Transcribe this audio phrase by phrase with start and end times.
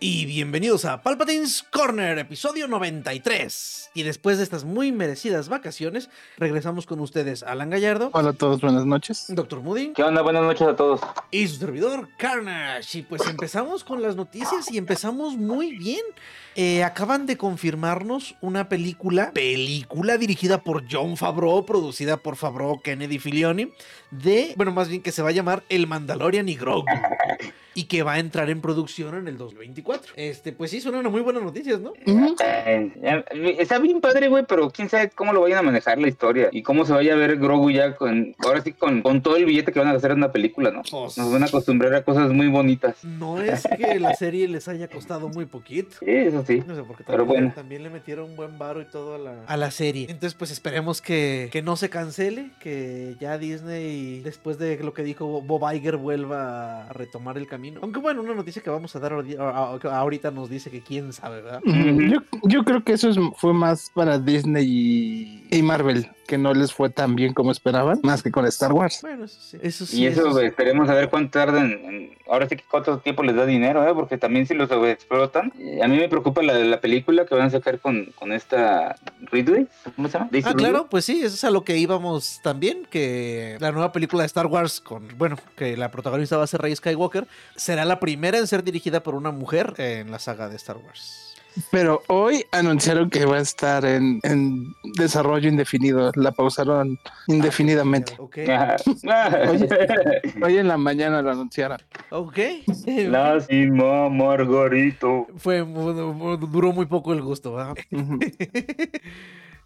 [0.00, 3.90] Y bienvenidos a Palpatine's Corner, episodio 93.
[3.94, 8.10] Y después de estas muy merecidas vacaciones, regresamos con ustedes Alan Gallardo.
[8.12, 9.24] Hola a todos, buenas noches.
[9.28, 9.94] Doctor Moody.
[9.94, 10.22] ¿Qué onda?
[10.22, 11.00] Buenas noches a todos.
[11.32, 12.98] Y su servidor Carnage.
[12.98, 16.02] Y pues empezamos con las noticias y empezamos muy bien.
[16.54, 23.18] Eh, acaban de confirmarnos una película, película dirigida por John Favreau, producida por Favreau Kennedy
[23.18, 23.72] Filioni,
[24.12, 26.86] de, bueno, más bien que se va a llamar El Mandalorian y Grogu.
[27.78, 30.14] y que va a entrar en producción en el 2024.
[30.16, 31.92] Este, pues sí, son una muy buenas noticias, ¿no?
[32.06, 36.48] Eh, está bien padre, güey, pero quién sabe cómo lo vayan a manejar la historia
[36.50, 39.44] y cómo se vaya a ver Grogu ya con, ahora sí, con, con todo el
[39.44, 40.82] billete que van a hacer en una película, ¿no?
[40.90, 43.04] Pues- Nos van a acostumbrar a cosas muy bonitas.
[43.04, 45.96] No es que la serie les haya costado muy poquito.
[46.00, 46.62] Sí, eso sí.
[46.66, 47.52] No sé, porque Pero también, bueno.
[47.54, 50.06] también le metieron un buen varo y todo a la, a la serie.
[50.10, 55.02] Entonces, pues esperemos que, que no se cancele, que ya Disney, después de lo que
[55.04, 57.67] dijo Bob Iger, vuelva a retomar el camino.
[57.82, 61.60] Aunque bueno, una noticia que vamos a dar ahorita nos dice que quién sabe, ¿verdad?
[61.64, 64.66] Yo, yo creo que eso es- fue más para Disney
[65.47, 68.72] y, y Marvel, que no les fue tan bien como esperaban, más que con Star
[68.72, 68.98] Wars.
[69.02, 69.58] Bueno, eso sí.
[69.62, 70.44] Eso sí Y eso, sí.
[70.44, 71.70] esperemos a ver cuánto tardan.
[71.72, 73.94] en- ahora sí que cuánto tiempo les da dinero, ¿eh?
[73.94, 75.50] Porque también si los explotan.
[75.82, 78.96] A mí me preocupa la, la película que van a sacar con, con esta
[79.32, 79.66] Ridley.
[79.96, 80.28] ¿Cómo se llama?
[80.30, 80.70] Daisy Ah, Ridley.
[80.70, 84.26] claro, pues sí, eso es a lo que íbamos también, que la nueva película de
[84.26, 88.36] Star Wars, con, bueno, que la protagonista va a ser Rey Skywalker, será la primera
[88.36, 91.27] en ser dirigida por una mujer en la saga de Star Wars.
[91.70, 98.16] Pero hoy anunciaron que va a estar en, en desarrollo indefinido, la pausaron indefinidamente.
[98.18, 98.46] Oye.
[100.42, 101.78] Hoy en la mañana lo anunciaron.
[102.10, 102.38] ok.
[103.08, 105.26] Lástima, Margarito.
[105.36, 107.56] Fue, duró muy poco el gusto.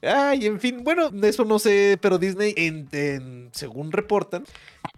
[0.05, 4.43] Ay, en fin, bueno, eso no sé, pero Disney, en, en- según reportan,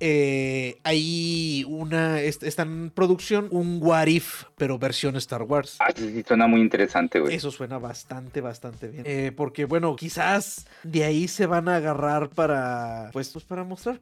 [0.01, 5.77] eh, hay una, est- está en producción un What If, pero versión Star Wars.
[5.81, 7.35] Ah, sí, sí, suena muy interesante, güey.
[7.35, 9.05] Eso suena bastante, bastante bien.
[9.07, 14.01] Eh, porque, bueno, quizás de ahí se van a agarrar para, pues, pues para mostrar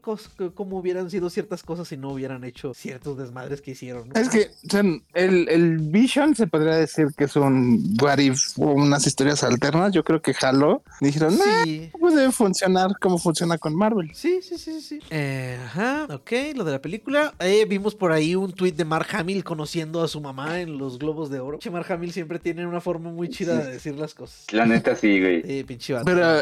[0.55, 4.09] cómo hubieran sido ciertas cosas si no hubieran hecho ciertos desmadres que hicieron.
[4.09, 4.21] ¿no?
[4.21, 8.73] Es que son, el, el Vision se podría decir que es un what if o
[8.73, 9.93] unas historias alternas.
[9.93, 11.91] Yo creo que Halo dijeron, "Nah, Sí.
[11.99, 14.11] puede funcionar como funciona con Marvel.
[14.15, 14.99] Sí, sí, sí, sí.
[15.11, 17.35] Eh, ajá, ok, lo de la película.
[17.41, 20.99] Eh, vimos por ahí un tuit de Mark Hamill conociendo a su mamá en los
[20.99, 21.59] Globos de Oro.
[21.59, 24.47] Che, Mark Hamill siempre tiene una forma muy chida de decir las cosas.
[24.53, 25.43] La neta sí, güey.
[25.45, 26.05] Eh, pinche vato.
[26.05, 26.41] Pero,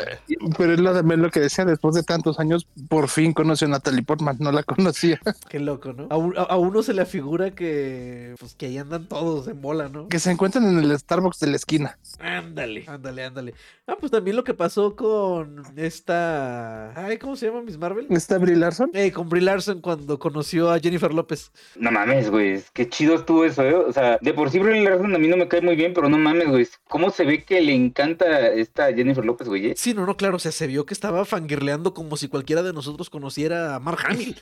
[0.58, 3.70] pero es lo, de- lo que decía, después de tantos años, por fin conoció a
[3.70, 5.20] Natalie Portman, no la conocía.
[5.48, 6.08] Qué loco, ¿no?
[6.10, 9.60] A, un- a- a uno se le figura que, pues, que ahí andan todos en
[9.60, 10.08] bola, ¿no?
[10.08, 11.98] Que se encuentran en el Starbucks de la esquina.
[12.18, 13.54] Ándale, ándale, ándale.
[13.86, 16.92] Ah, pues también lo que pasó con esta.
[16.94, 18.06] Ay, ¿cómo se llama Miss Marvel?
[18.10, 18.90] ¿Está Brie Larson?
[18.94, 21.52] Eh, con Brie Larson cuando conoció a Jennifer López.
[21.76, 22.62] No mames, güey.
[22.72, 23.74] Qué chido estuvo eso, ¿eh?
[23.74, 26.08] O sea, de por sí Brie Larson a mí no me cae muy bien, pero
[26.08, 26.66] no mames, güey.
[26.88, 29.66] ¿Cómo se ve que le encanta esta Jennifer López, güey?
[29.66, 29.74] eh?
[29.76, 32.72] Sí, no, no, claro, o sea, se vio que estaba fangirleando como si cualquiera de
[32.72, 34.36] nosotros conociera a Mark Hamill.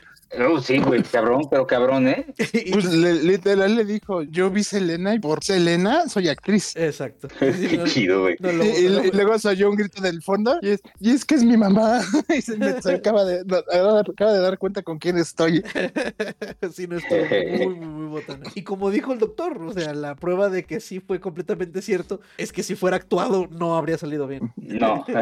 [0.47, 2.27] Oh, sí, güey, cabrón, pero cabrón, ¿eh?
[2.72, 6.77] Pues le- literal le dijo, yo vi Selena y por Selena soy actriz.
[6.77, 7.27] Exacto.
[7.41, 8.37] Qué chido, güey.
[8.38, 11.11] No, Y, y- lo- y luego se oyó un grito del fondo y es, y
[11.11, 12.03] es que es mi mamá.
[12.28, 15.62] y se, me- se acaba, de, no, acaba de dar cuenta con quién estoy.
[16.73, 18.45] sí, no estuvo muy, muy, muy botana.
[18.55, 22.21] Y como dijo el doctor, o sea, la prueba de que sí fue completamente cierto
[22.37, 24.53] es que si fuera actuado no habría salido bien.
[24.56, 25.05] No.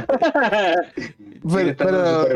[1.78, 2.26] Pero-.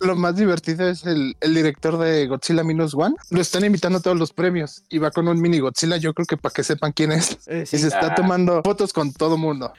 [0.00, 3.14] Lo más divertido es el, el director de Godzilla Minus One.
[3.30, 5.96] Lo están invitando a todos los premios y va con un mini Godzilla.
[5.96, 7.38] Yo creo que para que sepan quién es.
[7.46, 8.14] Eh, Y se está Ah.
[8.14, 9.72] tomando fotos con todo mundo.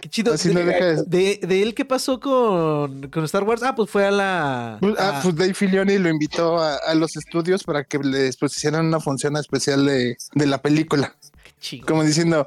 [0.00, 0.32] Qué chido.
[0.34, 1.04] Así de, no deja de-
[1.40, 3.62] de- de él, ¿qué pasó con, con Star Wars?
[3.62, 4.78] Ah, pues fue a la.
[4.80, 8.36] Pues, a- ah, pues Dave Filoni lo invitó a, a los estudios para que les
[8.36, 11.14] pues, hicieran una función especial de, de la película.
[11.44, 11.86] qué chido.
[11.86, 12.46] Como diciendo,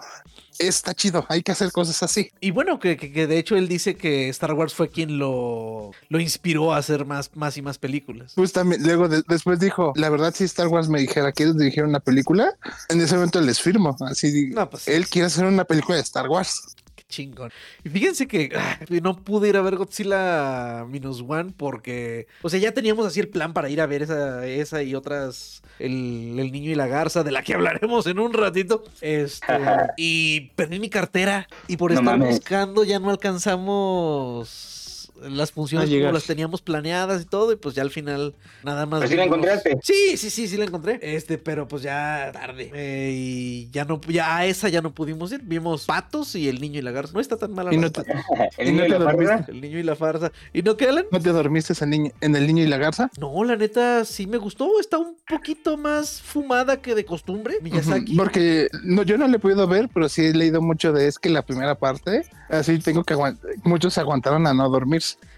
[0.60, 2.30] está chido, hay que hacer cosas así.
[2.40, 5.92] Y bueno, que, que- que de hecho él dice que Star Wars fue quien lo,
[6.10, 8.34] lo inspiró a hacer más, más y más películas.
[8.36, 11.84] Pues también, luego de- después dijo, la verdad, si Star Wars me dijera, ¿quieres dirigir
[11.84, 12.54] una película?
[12.90, 13.96] En ese momento les firmo.
[14.02, 16.76] Así, No, pues- él quiere hacer una película de Star Wars.
[17.14, 17.52] Chingón.
[17.84, 22.60] Y fíjense que ah, no pude ir a ver Godzilla Minus One porque, o sea,
[22.60, 26.52] ya teníamos así el plan para ir a ver esa, esa y otras, el, el
[26.52, 28.84] niño y la garza, de la que hablaremos en un ratito.
[29.02, 29.46] Este,
[29.98, 32.36] y perdí mi cartera y por No estar mames.
[32.38, 34.83] buscando ya no alcanzamos
[35.22, 38.34] las funciones como las teníamos planeadas y todo y pues ya al final
[38.64, 39.78] nada más Pero sí la encontraste.
[39.84, 41.00] Sí, sí, sí, sí la encontré.
[41.02, 42.72] Este, pero pues ya tarde.
[42.74, 45.42] Eh, y ya no, ya a esa ya no pudimos ir.
[45.44, 47.14] Vimos patos y el niño y la garza.
[47.14, 48.02] No está tan mala Y la no te,
[48.58, 49.46] El ¿Y niño no y la farsa.
[49.48, 50.32] el niño y la farsa.
[50.54, 51.06] ¿Y no qué, Alan?
[51.12, 53.10] ¿no te dormiste en, niño- en el niño y la garza?
[53.20, 54.80] No, la neta sí me gustó.
[54.80, 57.58] Está un poquito más fumada que de costumbre.
[57.62, 58.16] Miyazaki.
[58.16, 61.20] Porque no, yo no le he podido ver, pero sí he leído mucho de es
[61.20, 63.52] que la primera parte, así tengo que aguantar.
[63.64, 64.70] Muchos aguantaron a no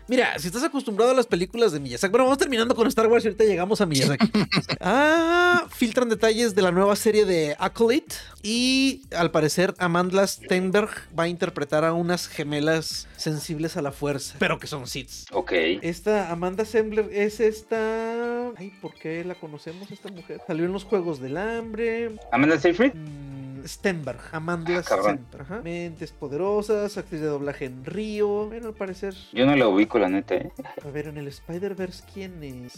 [0.07, 2.11] Mira, si estás acostumbrado a las películas de Miyazaki.
[2.11, 4.29] Bueno, vamos terminando con Star Wars y ahorita llegamos a Miyazaki.
[4.79, 8.15] ah, filtran detalles de la nueva serie de Acolyte.
[8.43, 14.35] Y al parecer, Amanda Stenberg va a interpretar a unas gemelas sensibles a la fuerza,
[14.37, 15.25] pero que son Siths.
[15.31, 15.51] Ok.
[15.81, 18.49] Esta Amanda Sembler es esta.
[18.57, 20.39] Ay, ¿por qué la conocemos esta mujer?
[20.45, 22.15] Salió en los Juegos del Hambre.
[22.31, 22.93] Amanda Seyfried.
[22.93, 23.34] Mm,
[23.65, 25.17] Stenberg, Amanda Ah, cabrón.
[25.27, 25.41] Stenberg.
[25.41, 25.61] ajá.
[25.63, 28.47] Mentes poderosas, actriz de doblaje en Río.
[28.47, 29.13] Bueno, al parecer.
[29.33, 30.35] Yo no la ubico, la neta.
[30.35, 30.51] ¿eh?
[30.85, 32.73] A ver, en el Spider-Verse, ¿quién es?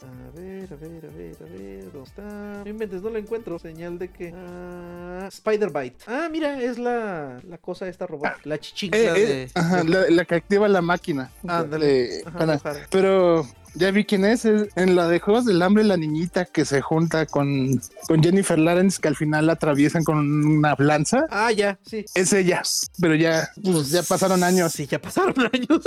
[0.00, 1.92] A ver, a ver, a ver, a ver.
[1.92, 2.22] ¿Dónde está?
[2.62, 3.58] No inventes, no la encuentro.
[3.58, 4.32] Señal de que.
[4.32, 6.04] Ah, Spider-Bite.
[6.06, 8.30] Ah, mira, es la, la cosa esta robot.
[8.44, 9.50] La chichincla Eh, eh, de.
[9.54, 11.32] ajá, la, la que activa la máquina.
[11.48, 12.18] Ándale.
[12.18, 12.86] Eh, Ajá, para- O'Hara.
[12.90, 13.44] pero
[13.78, 16.80] ya vi quién es, es en la de Juegos del Hambre, la niñita que se
[16.80, 21.26] junta con, con Jennifer Lawrence, que al final la atraviesan con una lanza.
[21.30, 22.04] Ah, ya, sí.
[22.14, 22.62] Es ella,
[23.00, 24.72] pero ya, pues, ya pasaron años.
[24.72, 25.82] Sí, ya pasaron años.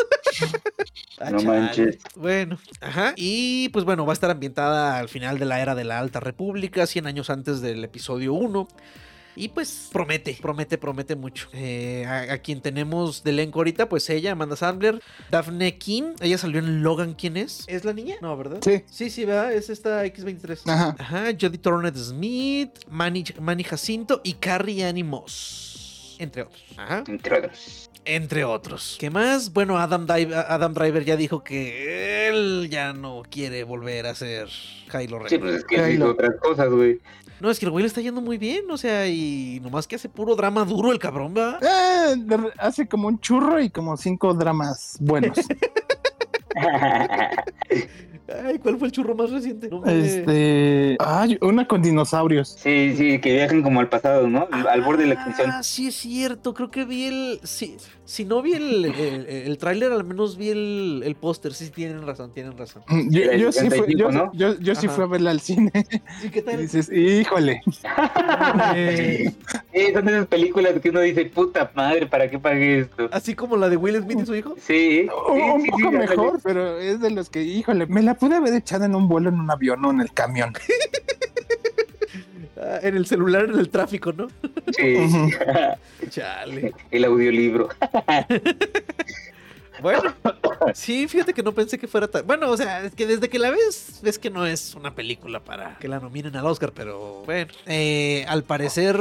[1.20, 1.46] Ah, No chale.
[1.60, 1.98] manches.
[2.16, 3.14] Bueno, ajá.
[3.16, 6.20] Y pues bueno, va a estar ambientada al final de la era de la Alta
[6.20, 8.68] República, 100 años antes del episodio 1.
[9.36, 11.48] Y pues promete, promete, promete mucho.
[11.54, 16.38] Eh, a, a quien tenemos de elenco ahorita, pues ella, Amanda Sandler, Daphne King, ella
[16.38, 17.64] salió en Logan, ¿quién es?
[17.68, 18.16] ¿Es la niña?
[18.22, 18.60] No, ¿verdad?
[18.62, 18.84] Sí.
[18.90, 19.54] Sí, sí, ¿verdad?
[19.54, 20.62] Es esta X23.
[20.70, 20.96] Ajá.
[21.00, 26.16] Ajá, Jodie Tornet Smith, Manny, Manny Jacinto y Carrie Annie Moss.
[26.20, 26.64] Entre otros.
[26.78, 27.04] Ajá.
[27.08, 27.90] Entre otros.
[28.04, 28.98] Entre otros.
[29.00, 29.54] ¿Qué más?
[29.54, 34.48] Bueno, Adam, Dive- Adam Driver ya dijo que él ya no quiere volver a ser
[34.92, 35.30] Kylo Ren.
[35.30, 35.92] Sí, pues es que Kylo.
[35.94, 37.00] hizo otras cosas, güey.
[37.42, 39.96] No, es que el güey le está yendo muy bien, o sea, y nomás que
[39.96, 41.58] hace puro drama duro el cabrón, ¿va?
[41.60, 42.16] Eh,
[42.60, 45.40] hace como un churro y como cinco dramas buenos.
[48.46, 49.70] Ay, ¿cuál fue el churro más reciente?
[49.70, 52.56] No me- este, ay, una con dinosaurios.
[52.60, 54.48] Sí, sí, que viajan como al pasado, ¿no?
[54.52, 55.50] Al borde de la extinción.
[55.52, 57.40] Ah, sí es cierto, creo que vi el...
[57.44, 61.54] Sí, si no vi el, el, el tráiler, al menos vi el, el póster.
[61.54, 62.84] Sí, tienen razón, tienen razón.
[62.88, 64.32] Mm, Yo, sí, fui, 75, yo, ¿no?
[64.34, 65.72] yo- yo sí fui a verla al cine.
[66.24, 66.58] ¿Y qué Y tal?
[66.62, 67.62] dices, híjole.
[68.76, 69.32] Eh,
[69.74, 73.08] Sí, son esas películas que uno dice, puta madre, ¿para qué pagué esto?
[73.12, 74.56] Así como la de Will Smith y su hijo.
[74.62, 78.02] Sí, Un, sí, un sí, poco sí, mejor, pero es de los que, híjole, me
[78.02, 80.54] la pude haber echado en un vuelo, en un avión o en el camión.
[82.56, 84.28] Ah, en el celular, en el tráfico, ¿no?
[84.78, 85.10] Sí.
[86.10, 86.76] Chale.
[86.92, 87.70] El audiolibro.
[89.82, 90.14] Bueno,
[90.74, 92.26] sí, fíjate que no pensé que fuera tan.
[92.26, 95.40] Bueno, o sea, es que desde que la ves, ves que no es una película
[95.40, 97.52] para que la nominen al Oscar, pero bueno.
[97.66, 98.98] Eh, al parecer,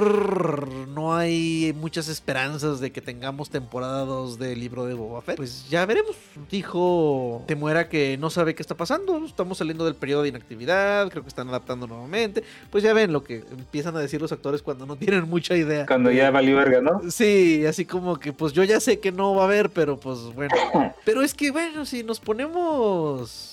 [0.89, 5.37] no hay muchas esperanzas de que tengamos temporada 2 del libro de Boba Fett.
[5.37, 6.17] Pues ya veremos.
[6.51, 9.25] Dijo Temuera que no sabe qué está pasando.
[9.25, 11.11] Estamos saliendo del periodo de inactividad.
[11.11, 12.43] Creo que están adaptando nuevamente.
[12.71, 15.87] Pues ya ven lo que empiezan a decir los actores cuando no tienen mucha idea.
[15.87, 17.03] Cuando ya valió verga, ¿no?
[17.11, 20.19] Sí, así como que pues yo ya sé que no va a haber, pero pues
[20.35, 20.55] bueno.
[21.05, 23.51] Pero es que bueno, si nos ponemos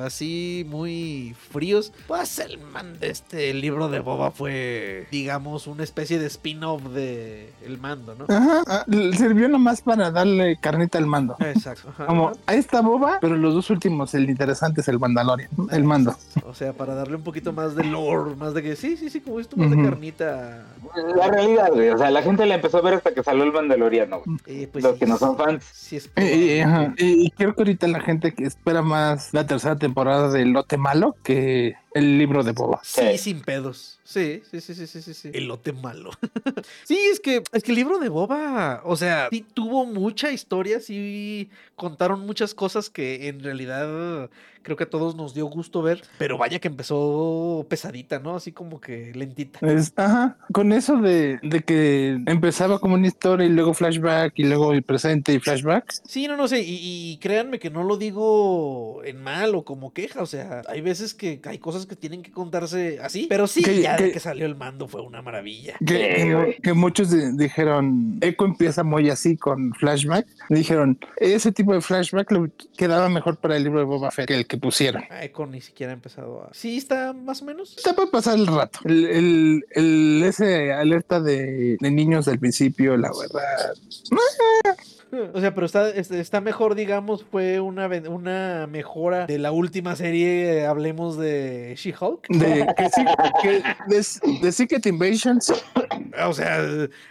[0.00, 6.18] así muy fríos, pues el man de este libro de Boba fue, digamos, una especie
[6.18, 8.24] de spin-off de El Mando, ¿no?
[8.28, 8.84] Ajá, ah,
[9.16, 11.36] sirvió nomás para darle carnita al mando.
[11.40, 11.90] Exacto.
[11.90, 15.84] ajá, Como, ahí está boba, pero los dos últimos, el interesante es el Mandalorian, el
[15.84, 16.16] mando.
[16.46, 19.20] O sea, para darle un poquito más de lore, más de que sí, sí, sí,
[19.20, 20.64] como esto, más de carnita.
[21.16, 21.90] La realidad, güey.
[21.90, 24.38] O sea, la gente la empezó a ver hasta que salió el Mandaloriano, güey.
[24.46, 25.64] Eh, pues Los sí, que no son fans.
[25.72, 26.08] Sí, es
[26.60, 30.44] ajá, y- y creo que ahorita la gente que espera más la tercera temporada de
[30.44, 32.80] Lote Malo que el libro de Boba.
[32.82, 33.18] Sí, Sí.
[33.18, 33.98] sin pedos.
[34.04, 35.30] Sí, sí, sí, sí, sí, sí, sí.
[35.32, 36.10] Elote malo.
[36.84, 40.80] sí, es que, es que el libro de Boba, o sea, sí tuvo mucha historia,
[40.80, 44.28] sí contaron muchas cosas que en realidad
[44.62, 48.36] creo que a todos nos dio gusto ver, pero vaya que empezó pesadita, ¿no?
[48.36, 49.58] Así como que lentita.
[49.66, 54.44] Es, ajá, con eso de, de que empezaba como una historia y luego flashback y
[54.44, 55.92] luego el presente y flashback.
[56.06, 56.78] Sí, no, no sé, y,
[57.12, 60.22] y créanme que no lo digo en personal o como queja.
[60.22, 63.26] O sea, hay veces que hay cosas que tienen que contarse así.
[63.28, 65.74] Pero sí, Que- ya de que- salió el mando fue una maravilla.
[65.84, 70.26] Que, muchos di- dijeron, Echo empieza muy así con flashback.
[70.48, 74.34] Dijeron, ese tipo de flashback le quedaba mejor para el libro de Boba Fett que
[74.34, 75.02] el que pusieron.
[75.10, 76.54] Ah, Echo ni siquiera ha empezado a.
[76.54, 77.76] Sí, está más o menos.
[77.76, 78.80] Está para pasar el rato.
[78.84, 83.74] El, el- el- ese alerta de, de niños del principio, la verdad.
[85.34, 89.94] O sea, pero está, es- está mejor, digamos, fue una, una mejora de la última
[89.94, 92.28] serie, hablemos de She-Hulk.
[92.28, 93.04] De, que sí,
[93.42, 95.52] que de, de Secret Invasions.
[96.24, 96.60] O sea,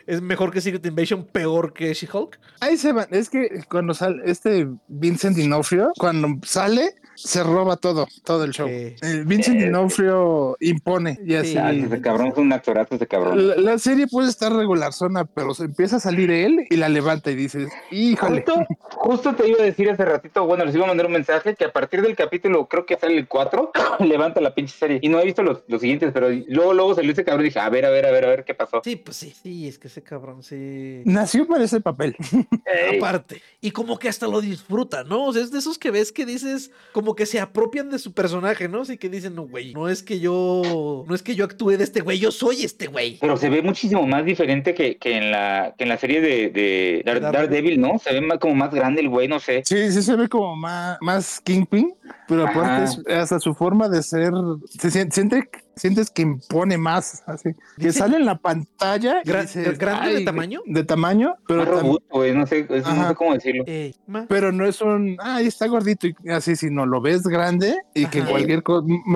[0.08, 2.40] es mejor que Secret Invasion, peor que She-Hulk.
[2.60, 3.08] Ahí se van.
[3.12, 8.68] Es que cuando sale este Vincent D'Onofrio, cuando sale, se roba todo, todo el show.
[8.68, 8.96] Sí.
[9.02, 11.52] El Vincent D'Onofrio impone y así.
[11.52, 11.58] Sí.
[11.58, 13.48] Ah, ese cabrón es un actorazo ese cabrón.
[13.48, 16.90] La, la serie puede estar regular zona, pero se empieza a salir él y la
[16.90, 18.44] levanta y dices, híjole.
[18.46, 21.56] Justo, justo te iba a decir hace ratito, bueno, les iba a mandar un mensaje
[21.56, 25.00] que a partir del capítulo, creo que sale el 4, levanta la pinche serie.
[25.02, 27.60] Y no he visto los, los siguientes, pero luego, luego salió ese cabrón y dije,
[27.60, 28.82] a ver, a ver, a ver, a ver qué pasó.
[28.84, 31.02] Sí, pues sí, sí, es que ese cabrón sí.
[31.06, 32.16] Nació para ese papel.
[32.66, 33.42] Ey, Aparte.
[33.60, 35.26] Y como que hasta lo disfruta, ¿no?
[35.26, 38.14] O sea, es de esos que ves que dices, como que se apropian de su
[38.14, 38.82] personaje, ¿no?
[38.82, 41.84] Así que dicen, no, güey, no es que yo, no es que yo actúe de
[41.84, 43.18] este güey, yo soy este güey.
[43.20, 46.50] Pero se ve muchísimo más diferente que, que en la que en la serie de,
[46.50, 47.80] de Dar- Daredevil.
[47.82, 48.00] ¿no?
[48.00, 49.62] Se ve más, como más grande el güey, no sé.
[49.66, 51.94] Sí, sí se ve como más, más Kingpin,
[52.28, 54.32] pero aparte es- hasta su forma de ser,
[54.70, 55.50] se sien- siente,
[55.82, 57.54] sientes que impone más, así.
[57.78, 59.24] Que Dice- sale en la pantalla.
[59.24, 60.62] Gra- dices, ¿grande de "Ay, tamaño?
[60.66, 63.64] De tamaño, pero, robusto, güey, no sé, no cómo decirlo.
[63.68, 63.94] Eh,
[64.30, 68.24] pero no es un, ay, está gordito y así, sino lo ves grande y que
[68.24, 68.64] cualquier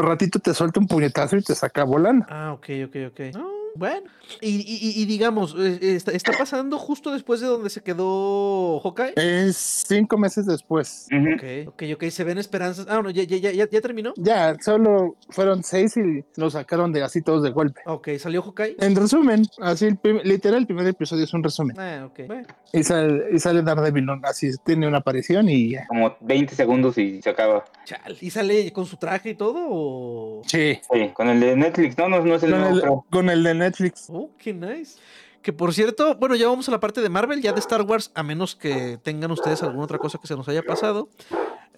[0.02, 2.26] ratito te suelta un puñetazo y te saca volando.
[2.30, 3.20] Ah, ok, ok, ok.
[3.36, 4.08] No, bueno.
[4.42, 8.80] Y, y- y- y digamos, eh, está, está pasando justo después de donde se quedó
[8.82, 9.14] Hawkeye.
[9.16, 11.08] Es cinco meses después.
[11.12, 11.36] Ujú.
[11.36, 12.88] Ok, ok, ok, se ven esperanzas.
[12.90, 14.14] Ah, no, ya, ya, ya, ya, terminó.
[14.18, 17.82] Ya, solo fueron seis y lo sacaron de así todos de golpe.
[17.86, 18.78] Ok, salió Hawkeye.
[18.80, 21.80] En resumen, así el prim- literal, el primer episodio es un resumen.
[21.80, 22.22] Ah, ok.
[22.28, 24.20] Bueno, Y sale, y sale Daredevil, ¿no?
[24.24, 25.86] así tiene una aparición y ya.
[25.88, 27.64] Como 20 segundos y se acaba.
[27.86, 28.18] chal.
[28.22, 29.60] ¿Y sale con su traje y todo?
[29.70, 30.42] O...
[30.48, 30.80] Sí.
[30.92, 33.44] Sí, con el de Netflix, no, no, no es el Con nuevo, el, con el
[33.44, 33.65] de Netflix.
[34.10, 35.00] Oh, qué nice.
[35.42, 38.12] Que por cierto, bueno, ya vamos a la parte de Marvel, ya de Star Wars,
[38.16, 41.08] a menos que tengan ustedes alguna otra cosa que se nos haya pasado.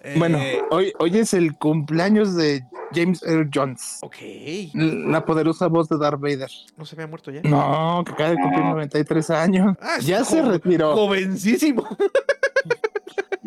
[0.02, 0.38] Eh, Bueno,
[0.70, 2.62] hoy, hoy es el cumpleaños de
[2.94, 4.16] James Earl Jones, Ok.
[4.72, 6.48] la poderosa voz de Darth Vader.
[6.78, 7.42] No se había muerto ya.
[7.42, 9.76] No, que acaba de cumplir 93 años.
[9.82, 10.94] Ah, ya se retiró.
[10.94, 11.84] Jovencísimo.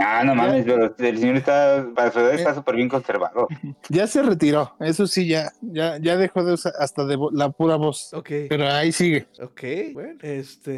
[0.03, 3.47] Ah, no mames, pero el señor está, para su edad está súper bien conservado.
[3.89, 4.73] Ya se retiró.
[4.79, 8.13] Eso sí, ya, ya, ya dejó de usar hasta de la pura voz.
[8.13, 8.29] Ok.
[8.49, 9.27] Pero ahí sigue.
[9.41, 9.61] Ok,
[9.93, 10.71] bueno, este.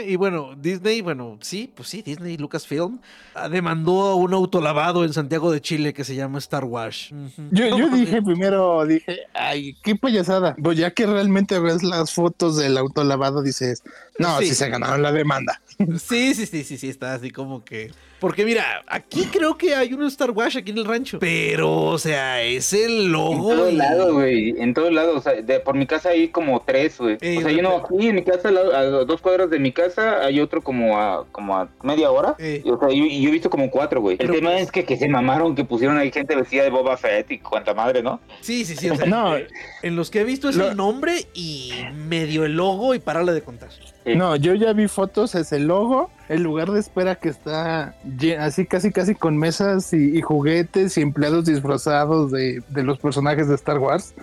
[0.00, 3.00] eh, y bueno, Disney, bueno, sí, pues sí, Disney Lucasfilm
[3.34, 7.10] ah, demandó a un autolavado en Santiago de Chile que se llama Star Wars.
[7.12, 7.48] Ujú.
[7.52, 8.00] Yo, No yo mames.
[8.00, 10.54] dije primero, dije, ay, qué payasada.
[10.62, 13.82] Pues ya que realmente ves las fotos del autolavado, dices,
[14.18, 14.46] no, Sí.
[14.48, 15.60] si se ganaron la demanda.
[15.98, 17.90] Sí, sí, sí, sí, sí, está así como que.
[18.20, 21.18] Porque mira, aquí creo que hay un Star Wars aquí en el rancho.
[21.18, 23.50] Pero, o sea, es el En logo.
[23.54, 25.16] todos y- lados, güey, en todos lados.
[25.16, 27.16] O sea, de, por mi casa hay como tres, güey.
[27.20, 27.94] Ey, o sea, hay uno repente.
[27.96, 31.26] aquí en mi casa, lado- a dos cuadras de mi casa, hay otro como a,
[31.32, 32.36] como a media hora.
[32.38, 34.14] Y, o sea, yo, y yo he visto como cuatro, güey.
[34.20, 36.70] El Pero tema pues- es que, que se mamaron, que pusieron ahí gente vestida de
[36.70, 38.20] Boba Fett y cuanta madre, ¿no?
[38.42, 38.90] Sí, sí, sí.
[38.90, 39.36] O sea, No.
[39.36, 39.48] eh,
[39.82, 43.32] en los que he visto es Lo- el nombre y medio el logo y parale
[43.32, 43.70] de contar.
[44.04, 44.14] Sí.
[44.16, 47.94] No, yo ya vi fotos, es el logo, el lugar de espera que está
[48.38, 53.48] así casi casi con mesas y, y juguetes y empleados disfrazados de, de los personajes
[53.48, 54.14] de Star Wars.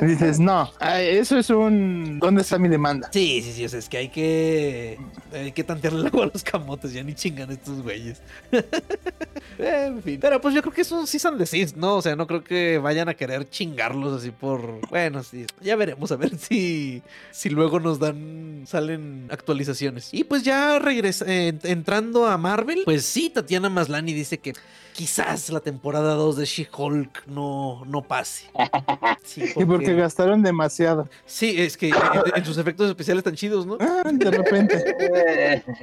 [0.00, 2.18] Y dices, no, ay, eso es un...
[2.20, 3.10] ¿Dónde está mi demanda?
[3.12, 3.64] Sí, sí, sí.
[3.66, 4.98] O sea, es que hay que.
[5.32, 6.92] Hay que tantearle el agua a los camotes.
[6.92, 8.22] Ya ni chingan estos güeyes.
[9.58, 10.18] en fin.
[10.20, 11.96] Pero pues yo creo que eso sí son de Sith, ¿no?
[11.96, 14.80] O sea, no creo que vayan a querer chingarlos así por.
[14.88, 15.46] Bueno, sí.
[15.60, 17.02] Ya veremos a ver si.
[17.30, 18.64] Si luego nos dan.
[18.66, 20.08] Salen actualizaciones.
[20.12, 21.24] Y pues ya regresa.
[21.28, 22.82] eh, entrando a Marvel.
[22.84, 24.52] Pues sí, Tatiana Maslani dice que.
[24.92, 28.50] Quizás la temporada 2 de She-Hulk no, no pase.
[29.24, 31.08] Sí, Y porque gastaron demasiado.
[31.24, 31.94] Sí, es que en,
[32.34, 33.78] en sus efectos especiales tan chidos, ¿no?
[33.80, 35.64] Ah, de repente.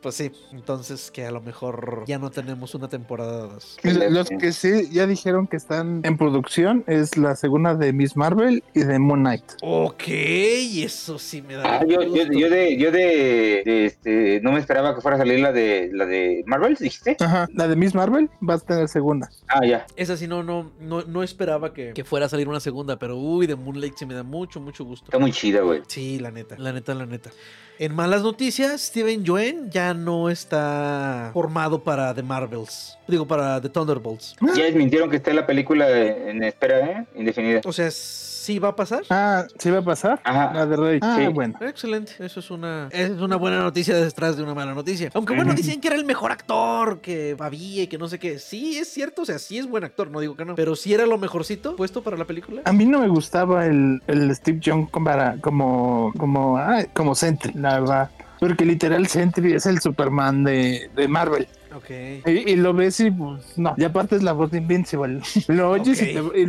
[0.00, 3.78] Pues sí, entonces que a lo mejor ya no tenemos una temporada 2.
[4.10, 8.62] Los que sí ya dijeron que están en producción es la segunda de Miss Marvel
[8.74, 9.44] y de Moon Knight.
[9.62, 11.78] Ok, eso sí me da.
[11.78, 12.32] Ah, yo, yo, gusto.
[12.32, 15.90] yo de, yo de, de, este, no me esperaba que fuera a salir la de,
[15.92, 17.16] la de Marvel, dijiste.
[17.20, 19.30] Ajá, la de Miss Marvel va a tener segunda.
[19.48, 19.86] Ah, ya.
[19.96, 23.16] Esa sí, no, no, no, no esperaba que, que fuera a salir una segunda, pero
[23.16, 25.06] uy, de Moonlight sí me da mucho, mucho gusto.
[25.06, 25.82] Está muy chida, güey.
[25.86, 27.30] Sí, la neta, la neta, la neta.
[27.78, 32.98] En malas noticias, Steven Joen ya no está formado para The Marvels.
[33.08, 34.36] Digo, para The Thunderbolts.
[34.54, 37.06] Ya desmintieron que está la película en espera, ¿eh?
[37.16, 37.60] Indefinida.
[37.64, 39.02] O sea, ¿sí va a pasar?
[39.10, 40.20] Ah, ¿sí va a pasar?
[40.24, 40.52] Ajá.
[40.54, 40.98] La de Rey.
[41.02, 41.26] Ah, Sí.
[41.28, 41.54] bueno.
[41.60, 45.10] Excelente, eso es una es una buena noticia detrás de una mala noticia.
[45.14, 48.38] Aunque bueno, dicen que era el mejor actor que había y que no sé qué.
[48.38, 50.54] Sí, es cierto, o sea, sí es buen actor, no digo que no.
[50.54, 52.62] Pero sí era lo mejorcito puesto para la película.
[52.64, 57.14] A mí no me gustaba el, el Steve Young como, para- como, como, ah, como
[57.14, 58.10] Sentry, la verdad.
[58.42, 61.46] Porque literal Sentry es el Superman de, de Marvel.
[61.72, 61.90] Ok.
[62.26, 63.72] Y, y lo ves y pues no.
[63.76, 65.20] Y aparte es la voz de Invincible.
[65.46, 66.40] Lo oyes y, te-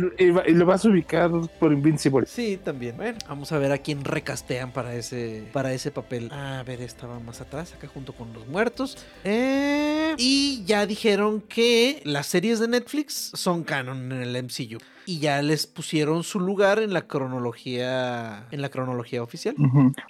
[0.48, 2.26] y lo vas a ubicar por Invincible.
[2.26, 2.96] Sí, también.
[2.96, 6.32] Bueno, vamos a ver a quién recastean para ese, para ese papel.
[6.32, 8.98] A ver, estaba más atrás, acá junto con los muertos.
[9.22, 14.78] Eh, y ya dijeron que las series de Netflix son canon en el MCU.
[15.06, 18.46] Y ya les pusieron su lugar en la cronología.
[18.50, 19.54] En la cronología oficial.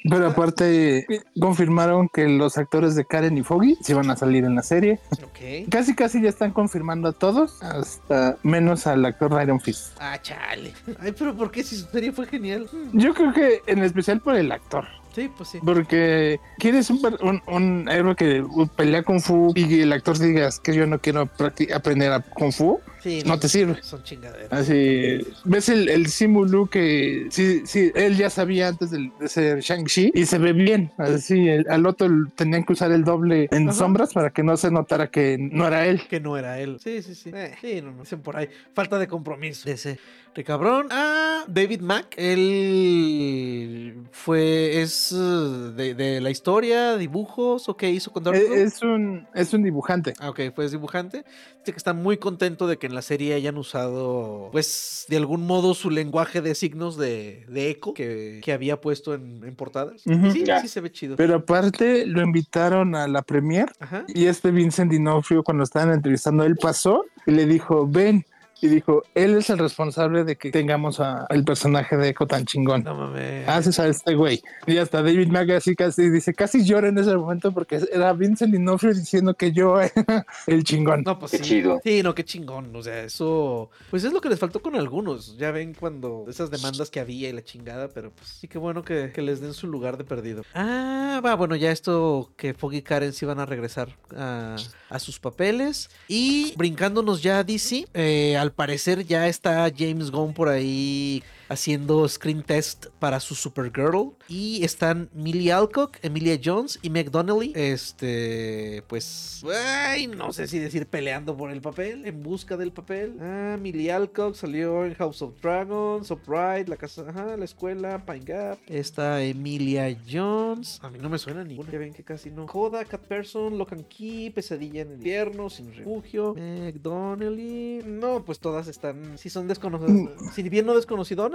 [0.08, 1.06] Pero aparte
[1.40, 5.00] confirmaron que los actores de Karen y Foggy se van a salir en la serie.
[5.22, 5.68] Ok.
[5.70, 9.96] Casi casi ya están confirmando a todos, hasta menos al actor Iron Fist.
[10.00, 10.72] Ah, chale.
[11.00, 12.68] Ay, pero ¿por qué si su serie fue genial?
[12.92, 14.84] Yo creo que en especial por el actor.
[15.14, 15.58] Sí, pues sí.
[15.64, 20.74] Porque quieres un, un, un héroe que pelea Kung Fu y el actor digas que
[20.74, 21.30] yo no quiero
[21.72, 23.82] aprender a Kung Fu, Sí, no te sirve.
[23.82, 24.50] Son chingaderas.
[24.50, 29.28] Así, ves el, el Simu Lu que sí, sí, él ya sabía antes de, de
[29.28, 30.90] ser Shang-Chi y se ve bien.
[30.96, 33.78] Así, el- al otro tenían que usar el doble en Ajá.
[33.78, 36.00] sombras para que no se notara que no era él.
[36.08, 36.78] Que no era él.
[36.82, 37.30] Sí, sí, sí.
[37.34, 38.00] Eh, sí, no, no.
[38.04, 38.48] Dicen por ahí.
[38.72, 39.68] Falta de compromiso.
[39.68, 39.98] Ese
[40.46, 40.88] cabrón.
[40.90, 42.14] Ah, David Mack.
[42.16, 44.80] Él fue.
[44.80, 47.68] Es uh, de, de la historia, dibujos.
[47.68, 48.60] ¿O qué hizo con Dark Es, Knight?
[48.66, 50.14] es un, es un dibujante.
[50.18, 51.24] Ah, ok, fue dibujante.
[51.64, 55.46] Dice que está muy contento de que en la serie hayan usado, pues, de algún
[55.46, 60.06] modo su lenguaje de signos de, de eco que, que había puesto en, en portadas.
[60.06, 60.30] Ujú.
[60.30, 61.16] Sí, sí se ve chido.
[61.16, 64.04] Pero aparte lo invitaron a la premier Ajá.
[64.08, 68.26] y este Vincent D'Onofrio cuando estaban entrevistando él pasó y le dijo ven
[68.60, 72.44] y dijo él es el responsable de que tengamos a- al personaje de Echo tan
[72.46, 72.82] chingón.
[72.84, 73.46] No mames.
[73.48, 74.42] Haces a este güey.
[74.66, 78.52] Y hasta David Mack así casi dice, casi llora en ese momento porque era Vincent
[78.54, 81.02] D'Onofrio diciendo que yo era el chingón.
[81.04, 81.44] No, pues Qué sí.
[81.44, 81.80] chido.
[81.84, 82.74] Sí, no, qué chingón.
[82.74, 83.70] O sea, eso.
[83.90, 85.36] Pues es lo que les faltó con algunos.
[85.36, 86.24] Ya ven cuando.
[86.28, 87.88] Esas demandas que había y la chingada.
[87.88, 90.42] Pero pues sí, qué bueno que, que les den su lugar de perdido.
[90.54, 94.56] Ah, va, bueno, ya esto que Foggy y Karen sí van a regresar a,
[94.90, 95.90] a sus papeles.
[96.08, 97.86] Y brincándonos ya a DC.
[97.94, 104.12] eh, al parecer ya está James Gunn por ahí haciendo screen test para su Supergirl.
[104.28, 107.52] Y están Millie Alcock, Emilia Jones y Meg Donnelly.
[107.54, 113.16] Este, pues, ay, no sé si decir peleando por el papel, en busca del papel.
[113.20, 118.24] Ah, Millie Alcock salió en House of Dragons, Upright, la casa, ajá, la escuela, Pine
[118.24, 118.58] Gap.
[118.66, 120.78] Está Emilia Jones.
[120.82, 121.70] A mí no me suena ninguna.
[121.70, 122.46] Ya ven que casi no.
[122.46, 127.82] Coda, Cat Person, Lock and Key, Pesadilla en el invierno, Sin Refugio, Meg Donnelly.
[127.84, 130.74] No, pues todas están, si son desconocidas, si bien no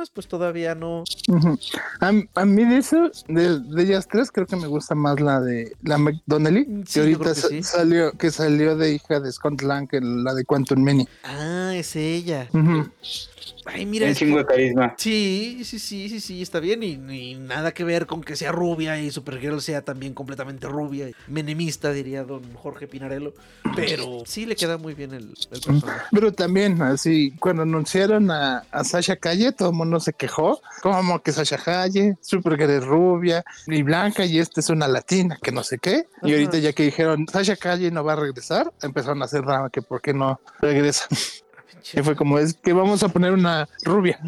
[0.10, 1.04] pues todavía no.
[2.00, 5.42] A, a mí de eso, de, de ellas tres, creo que me gusta más la
[5.42, 7.64] de la McDonnelly, Mm, que sí, ahorita que sa- sí.
[7.64, 11.08] salió, que salió de hija de Scott Lang, que la de Quantum Many.
[11.24, 12.48] Ah, es ella.
[12.54, 12.88] Ujú.
[13.66, 14.96] Ay, mira, Un chingo de carisma.
[14.98, 16.82] Sí, sí, sí, sí, sí, está bien.
[16.84, 21.10] Y, y nada que ver con que sea rubia y Supergirl sea también completamente rubia.
[21.10, 23.34] y Menemista, diría don Jorge Pinarello.
[23.76, 26.02] Pero sí le queda muy bien el, el personaje.
[26.12, 30.60] Pero también, así, cuando anunciaron a, a Sasha Calle, todo el mundo se quejó.
[30.82, 32.16] como que Sasha Calle?
[32.22, 36.08] Supergirl es rubia y blanca y esta es una latina, que no sé qué.
[36.24, 36.34] Y Ajá.
[36.36, 39.82] ahorita ya que dijeron, Sasha Calle no va a regresar, empezaron a hacer drama que
[39.82, 41.08] por qué no regresa.
[41.94, 44.20] Y fue como, es que vamos a poner una rubia.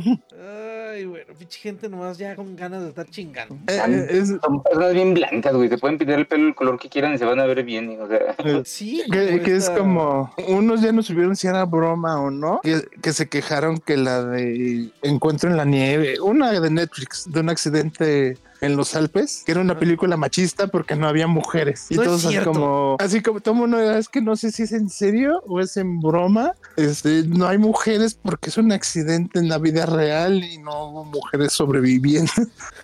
[0.93, 3.56] Ay, bueno, pinche gente nomás ya con ganas de estar chingando.
[3.67, 5.69] Eh, eh, es, Son personas bien blancas, güey.
[5.69, 7.97] Se pueden pintar el pelo el color que quieran y se van a ver bien.
[8.01, 12.30] O sea, Sí, Que, que es como, unos ya no supieron si era broma o
[12.30, 17.32] no, que, que se quejaron que la de Encuentro en la Nieve, una de Netflix,
[17.32, 21.88] de un accidente en los Alpes, que era una película machista porque no había mujeres.
[21.89, 24.71] Y No todos así como, así como todo mundo es que no sé si es
[24.71, 26.54] en serio o es en broma.
[26.78, 31.06] Este, no hay mujeres porque es un accidente en la vida real y no hubo
[31.06, 32.32] mujeres sobreviviendo.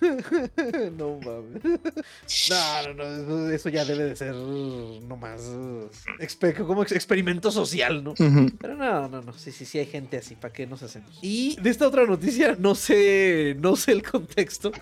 [0.98, 1.62] no mames.
[2.50, 5.88] No, no, no, eso, eso ya debe de ser nomás uh,
[6.20, 8.14] expe- como ex- experimento social, ¿no?
[8.58, 11.18] Pero no, no, no, sí, sí, sí hay gente así, ¿para qué nos hacemos?
[11.22, 14.72] Y de esta otra noticia, no sé, no sé el contexto,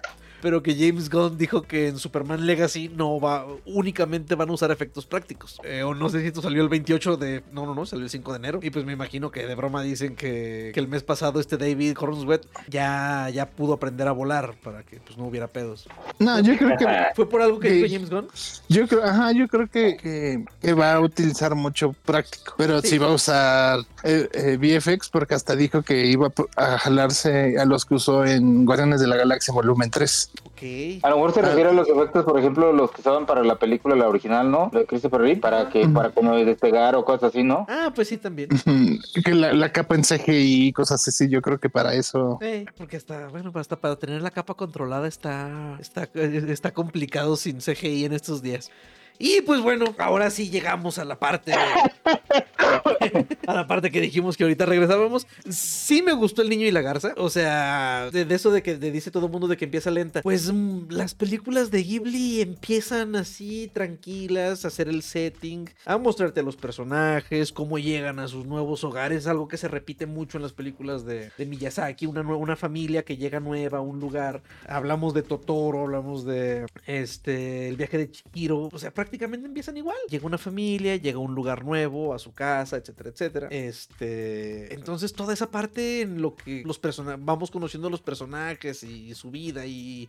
[0.43, 4.71] pero que James Gunn dijo que en Superman Legacy no va, únicamente van a usar
[4.71, 5.59] efectos prácticos.
[5.65, 8.11] Eh, o no sé si esto salió el 28 de, no, no, no, salió el
[8.11, 8.61] 5 de enero.
[8.63, 11.97] Y pues me imagino que de broma dicen que, que el mes pasado este David
[11.99, 15.89] Hornswet ya, ya pudo aprender a volar para que pues no hubiera pedos.
[16.19, 17.75] No, yo creo que ¿Fue por algo que Sí.
[17.83, 18.29] dijo James Gunn?
[18.69, 22.99] yo creo, ajá, yo creo que, que- que va a utilizar mucho práctico, pero sí,
[22.99, 27.85] va a usar eh, eh, VFX porque hasta dijo que iba a jalarse a los
[27.85, 30.26] que usó en Guardianes de la Galaxia Volumen 3.
[30.45, 30.63] Ok.
[31.03, 31.45] A lo mejor se Ah.
[31.47, 34.71] refiere a los efectos, por ejemplo, los que estaban para la película, la original, ¿no?
[34.73, 37.67] De Christopher Reeve, para que, para como despegar o cosas así, ¿no?
[37.69, 38.49] Ah, pues sí, también.
[39.25, 42.39] que la, la capa en CGI y cosas así, yo creo que para eso.
[42.41, 47.59] Eh, porque hasta, bueno, hasta para tener la capa controlada está, está, está complicado sin
[47.59, 48.71] CGI en estos días.
[49.19, 51.53] Y pues bueno, ahora sí llegamos a la parte
[53.47, 55.27] a la parte que dijimos que ahorita regresábamos.
[55.49, 57.15] Sí me gustó el niño y la garza.
[57.17, 59.91] O sea, de, de eso de que de dice todo el mundo de que empieza
[59.91, 60.23] lenta.
[60.23, 66.41] Pues mm, las películas de Ghibli empiezan así tranquilas, a hacer el setting, a mostrarte
[66.41, 70.43] a los personajes, cómo llegan a sus nuevos hogares, algo que se repite mucho en
[70.43, 74.43] las películas de, de Miyazaki, una, una familia que llega nueva a un lugar.
[74.69, 79.06] Hablamos de Totoro, hablamos de este el viaje de Chihiro, o sea, prácticamente
[79.47, 79.97] empiezan igual.
[80.09, 83.49] Llega una familia, llega un lugar nuevo, a su casa, etcétera, etcétera.
[83.51, 86.81] Este, entonces toda esa parte en lo que los
[87.19, 90.09] vamos conociendo a los personajes y su vida y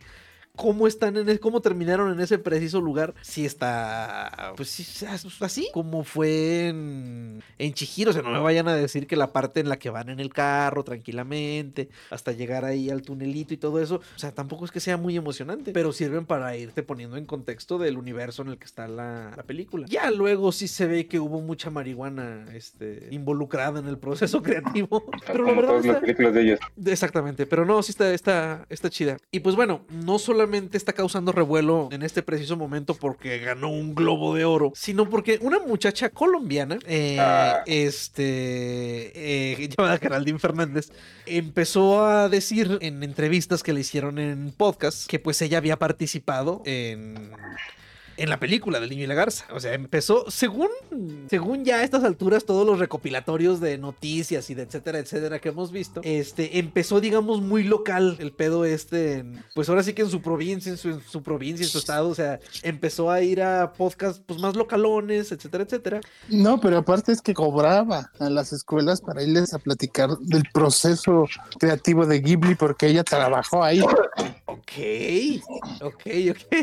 [0.58, 5.06] cómo están en el, cómo terminaron en ese preciso lugar, sí está, pues sí,
[5.40, 9.32] así como fue en, en Chihiro, o sea, no me vayan a decir que la
[9.32, 13.56] parte en la que van en el carro tranquilamente, hasta llegar ahí al tunelito y
[13.56, 17.16] todo eso, o sea, tampoco es que sea muy emocionante, pero sirven para irte poniendo
[17.16, 19.86] en contexto del universo en el que está la, la película.
[19.88, 25.04] Ya luego sí se ve que hubo mucha marihuana este, involucrada en el proceso creativo,
[25.24, 26.60] pero la verdad todas las está, películas de ellos.
[26.84, 29.18] Exactamente, pero no, sí está, está, está chida.
[29.30, 33.94] Y pues bueno, no solamente está causando revuelo en este preciso momento porque ganó un
[33.94, 37.62] globo de oro, sino porque una muchacha colombiana, eh, Ah.
[37.66, 40.90] este, eh, llamada Geraldine Fernández,
[41.26, 46.62] empezó a decir en entrevistas que le hicieron en podcast que pues ella había participado
[46.64, 47.30] en
[48.18, 49.44] en la película del niño y la garza.
[49.52, 50.68] O sea, empezó, según,
[51.30, 55.48] según ya a estas alturas, todos los recopilatorios de noticias y de etcétera, etcétera que
[55.50, 60.02] hemos visto, este, empezó, digamos, muy local el pedo este, en- pues ahora sí que
[60.02, 63.22] en su provincia, en su, en su provincia, en su estado, o sea, empezó a
[63.22, 66.00] ir a podcasts pues más localones, etcétera, etcétera.
[66.28, 71.26] No, pero aparte es que cobraba a las escuelas para irles a platicar del proceso
[71.58, 73.80] creativo de Ghibli porque ella trabajó ahí.
[74.50, 74.72] Ok,
[75.82, 76.56] ok, ok.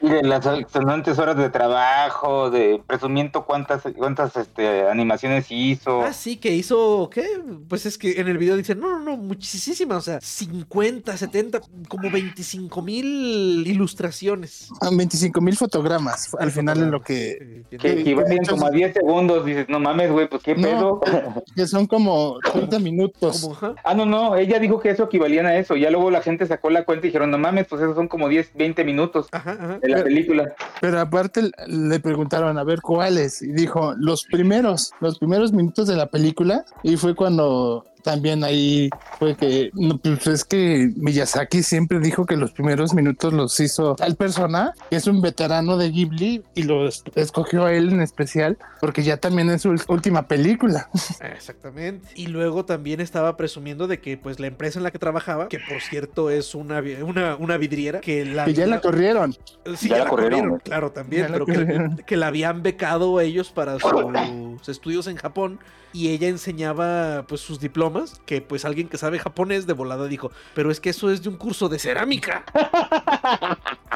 [0.00, 6.00] Y de las excelentes horas de trabajo, de presumiendo cuántas, cuántas este, animaciones hizo.
[6.00, 7.26] Ah, sí, que hizo, ¿qué?
[7.68, 11.60] Pues es que en el video dicen, no, no, no, muchísimas, o sea, 50, 70,
[11.88, 14.70] como 25 mil ilustraciones.
[14.80, 18.94] A 25 mil fotogramas al final es lo que, Sí, Que equivalen como a 10
[18.94, 19.44] segundos.
[19.44, 21.00] Dices, no mames, güey, pues qué No.
[21.00, 21.00] pedo.
[21.54, 23.46] que son como 30 minutos.
[23.84, 25.76] Ah, no, no, ella dijo que eso equivalían a eso.
[25.76, 28.28] Ya luego la gente sacó la cuenta y dijeron, no mames, pues esos son como
[28.28, 29.78] 10, 20 minutos Ajá, ajá.
[29.80, 30.54] de la Pero- película.
[30.80, 35.96] Pero aparte le preguntaron a ver cuáles y dijo los primeros, los primeros minutos de
[35.96, 41.98] la película y fue cuando también ahí fue que no, pues es que Miyazaki siempre
[42.00, 46.42] dijo que los primeros minutos los hizo tal persona que es un veterano de Ghibli
[46.54, 50.88] y los escogió a él en especial porque ya también es su última película.
[51.20, 52.08] Exactamente.
[52.14, 55.58] Y luego también estaba presumiendo de que pues la empresa en la que trabajaba, que
[55.58, 58.44] por cierto es una, una, una vidriera, que la...
[58.44, 59.36] Que ya la corrieron.
[59.76, 62.62] Sí, Ya ya, la corrieron, corrieron, claro, también, Ya la pero que, que la habían
[62.62, 65.58] becado ellos para sus estudios en Japón
[65.92, 67.87] y ella enseñaba pues sus diplomas,
[68.26, 71.28] que pues alguien que sabe japonés de volada dijo, pero es que eso es de
[71.28, 72.44] un curso de cerámica.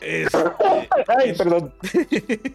[0.00, 0.38] Este,
[1.18, 1.72] Ay, perdón.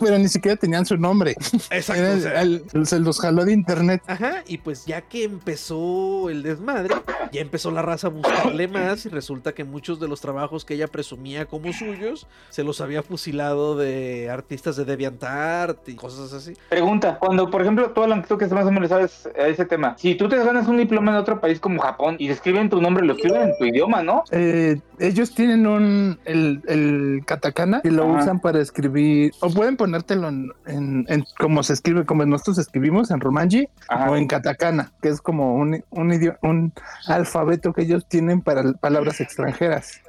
[0.00, 1.32] Pero ni siquiera tenían su nombre.
[1.70, 1.94] exacto.
[2.02, 4.02] Era o el- sea, el- se los jaló de internet.
[4.06, 6.94] Ajá, y pues ya que empezó el desmadre,
[7.32, 10.74] ya empezó la raza a buscarle más y resulta que muchos de los trabajos que
[10.74, 16.54] ella presumía como suyos se los había fusilado de artistas de DeviantArt y cosas así.
[16.68, 19.96] Pregunta, cuando por ejemplo tú Alan, tú que más o menos sabes a ese tema,
[19.98, 23.04] si tú te ganas un diploma en otro país como Japón y escriben tu nombre,
[23.04, 24.24] lo escriben en tu idioma, ¿no?
[24.30, 28.22] Eh, ellos tienen un el, el katakana que lo Ajá.
[28.22, 33.10] usan para escribir o pueden ponértelo en, en- en como se escribe como nosotros escribimos
[33.10, 34.10] en romanji Ajá.
[34.10, 36.72] o en katakana que es como un un, un
[37.08, 40.00] alfabeto que ellos tienen para palabras extranjeras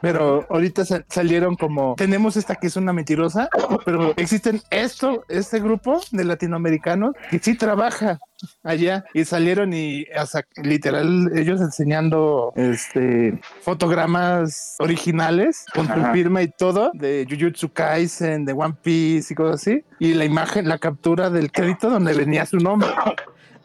[0.00, 3.48] Pero ahorita sa- salieron como, tenemos esta que es una mentirosa,
[3.84, 8.18] pero existen esto, este grupo de latinoamericanos que sí trabaja
[8.62, 16.48] allá y salieron y hasta literal ellos enseñando este fotogramas originales con su firma y
[16.48, 21.30] todo de Jujutsu Kaisen, de One Piece y cosas así y la imagen, la captura
[21.30, 22.88] del crédito donde venía su nombre.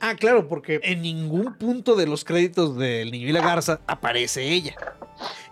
[0.01, 4.43] Ah, claro, porque en ningún punto de los créditos del Niño y la Garza aparece
[4.43, 4.73] ella.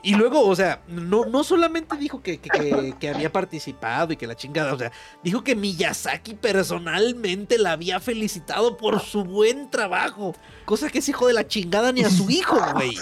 [0.04, 4.16] Y luego, o sea, no, no solamente dijo que, que- que- que había participado y
[4.18, 4.92] que la chingada, o sea,
[5.24, 10.36] dijo que Miyazaki personalmente la había felicitado por su buen trabajo.
[10.66, 12.96] Cosa que es hijo de la chingada ni a su hijo, güey.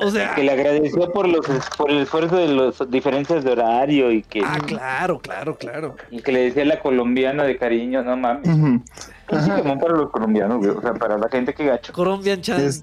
[0.00, 1.44] O sea, Que le agradeció por los
[1.76, 5.96] por el esfuerzo de las diferencias de horario y que, ah, claro, claro, claro.
[6.10, 8.48] y que le decía la colombiana de cariño, no mames.
[8.48, 8.66] Ujú.
[8.66, 8.84] Un
[9.26, 10.70] Pokémon para los colombianos, güey.
[10.70, 11.92] O sea, para la gente que gacho.
[11.92, 12.60] Colombian Chan.
[12.60, 12.82] Es-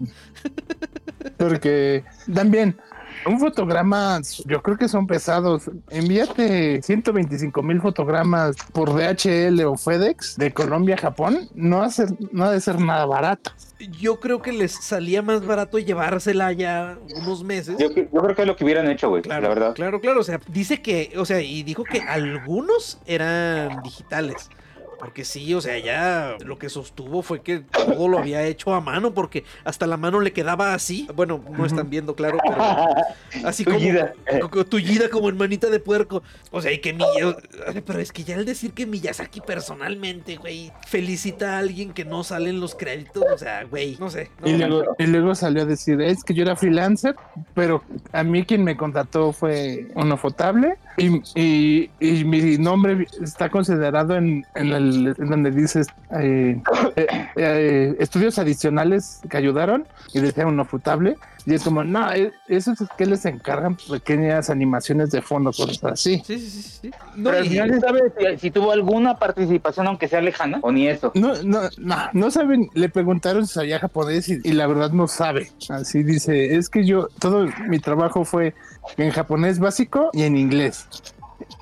[1.38, 2.78] porque también
[3.26, 5.70] un fotograma, yo creo que son pesados.
[5.90, 11.50] Envíate 125 mil fotogramas por DHL o FedEx de Colombia a Japón.
[11.56, 13.52] No, hace, no ha de ser nada barato.
[14.00, 17.78] Yo creo que les salía más barato llevársela ya unos meses.
[17.78, 19.22] Yo, yo creo que es lo que hubieran hecho, güey.
[19.22, 19.74] Claro, La verdad.
[19.74, 20.22] claro, claro.
[20.22, 24.50] O sea, dice que, o sea, y dijo que algunos eran digitales.
[25.06, 28.82] Porque sí, o sea, ya lo que sostuvo fue que todo lo había hecho a
[28.82, 31.08] mano, porque hasta la mano le quedaba así.
[31.14, 34.14] Bueno, no están viendo, claro, pero así como Tullida.
[34.42, 36.24] co- co- tullida como en manita de puerco.
[36.50, 37.06] O sea, y que mi,
[37.86, 42.24] pero es que ya el decir que Miyazaki personalmente, güey, felicita a alguien que no
[42.24, 44.32] sale en los créditos, o sea, güey, no sé.
[44.40, 47.16] no, Y luego, y luego salió a decir, es que yo era freelancer,
[47.54, 53.50] pero a mí quien me contrató fue uno fotable y, y- y mi nombre está
[53.50, 55.88] considerado en, en, el- en donde dices
[56.20, 56.62] eh,
[56.96, 61.16] eh, eh, estudios adicionales que ayudaron y decía uno fotable.
[61.48, 65.84] Y es como, no, eh, eso es que les encargan pequeñas animaciones de fondo, cosas
[65.84, 66.24] así.
[66.26, 66.92] Sí, sí, sí, sí.
[67.16, 70.88] No, Pero al final sabe si, si tuvo alguna participación, aunque sea lejana, o ni
[70.88, 71.12] eso.
[71.14, 75.08] No, no, no, no saben, le preguntaron si sabía japonés y, y la verdad no
[75.08, 75.52] sabe.
[75.70, 78.56] Así dice, es que yo, todo mi trabajo fue
[78.98, 80.88] en japonés básico y en inglés.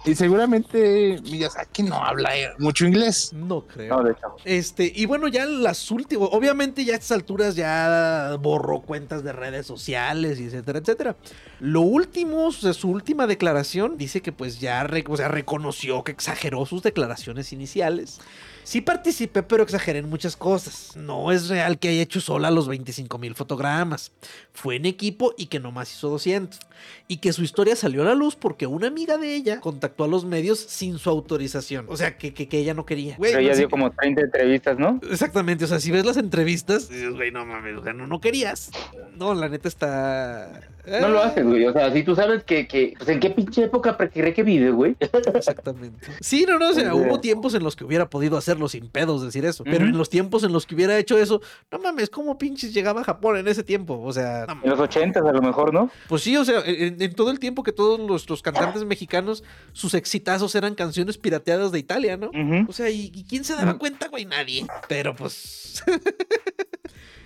[0.05, 3.31] Y seguramente Miyazaki no habla eh, mucho inglés.
[3.33, 3.97] no creo.
[3.97, 4.36] No, de hecho.
[4.45, 9.33] Este, y bueno, ya las últimas, obviamente ya a estas alturas ya borró cuentas de
[9.33, 11.15] redes sociales y etcétera, etcétera.
[11.59, 16.12] Lo último, de su última declaración, dice que pues ya re- o sea, reconoció que
[16.12, 18.19] exageró sus declaraciones iniciales.
[18.63, 20.95] Sí participé, pero exageré en muchas cosas.
[20.95, 24.12] No es real que haya hecho sola los 25 mil fotogramas.
[24.54, 26.60] Fue en equipo y que nomás hizo 200.
[27.08, 30.08] Y que su historia salió a la luz porque una amiga de ella contactó a
[30.08, 31.86] los medios sin su autorización.
[31.89, 33.15] O sea, que, que, que ella no quería.
[33.17, 34.99] Güey, Pero no ella sé- dio como 30 entrevistas, ¿no?
[35.10, 38.19] Exactamente, o sea, si ves las entrevistas, dices, güey, no mames, o sea, no, no
[38.21, 38.71] querías.
[39.17, 40.62] No, la neta está.
[40.86, 41.65] No lo Eh, haces, güey.
[41.65, 44.71] O sea, si tú sabes que, que pues en qué pinche época prequiré que vive,
[44.71, 44.95] güey.
[44.99, 46.08] Exactamente.
[46.19, 49.23] Sí, no, no, o sea, hubo tiempos en los que hubiera podido hacerlo sin pedos
[49.23, 49.63] decir eso.
[49.63, 53.02] Pero en los tiempos en los que hubiera hecho eso, no mames, ¿cómo pinches llegaba
[53.02, 54.02] a Japón en ese tiempo?
[54.04, 55.89] O sea, no En los 80 a lo mejor, ¿no?
[56.10, 59.93] Pues sí, o sea, en, en todo el tiempo que todos nuestros cantantes mexicanos, sus
[59.93, 62.32] exitazos eran canciones pirateadas de Italia, ¿no?
[62.67, 64.26] O sea, ¿y, y quién se daba cuenta, güey?
[64.26, 64.65] Nadie.
[64.89, 65.84] Pero pues.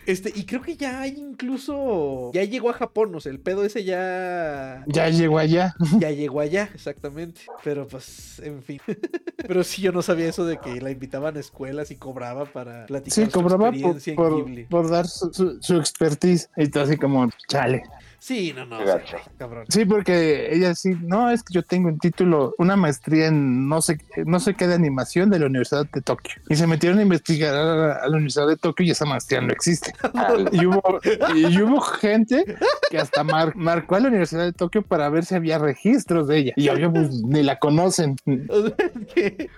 [0.07, 2.31] este, y creo que ya hay incluso.
[2.33, 4.83] Ya llegó a Japón, o sea, el pedo ese ya.
[4.87, 5.75] Ya llegó allá.
[5.99, 7.41] Ya llegó allá, exactamente.
[7.63, 8.79] Pero pues, en fin.
[9.47, 12.85] Pero sí, yo no sabía eso de que la invitaban a escuelas y cobraba para
[12.87, 16.49] platicar Sí, su cobraba por, por dar su, su- su expertise.
[16.57, 17.83] Y todo así como, chale.
[18.19, 19.17] Sí, no, no, o sea, gacho.
[19.37, 19.65] cabrón.
[19.69, 23.81] Sí, porque ella sí, no, es que yo tengo un título, una maestría en no
[23.81, 26.35] sé, no sé qué de animación de la Universidad de Tokio.
[26.49, 29.41] Y se metieron a investigar a la, a la Universidad de Tokio y esa maestría
[29.41, 29.93] no existe.
[30.51, 30.99] Y hubo,
[31.35, 32.43] y hubo gente
[32.89, 36.37] que hasta mar- marcó a la Universidad de Tokio para ver si había registros de
[36.39, 36.53] ella.
[36.55, 38.15] Y obvio, pues, ni la conocen.
[38.49, 39.49] O sea, es que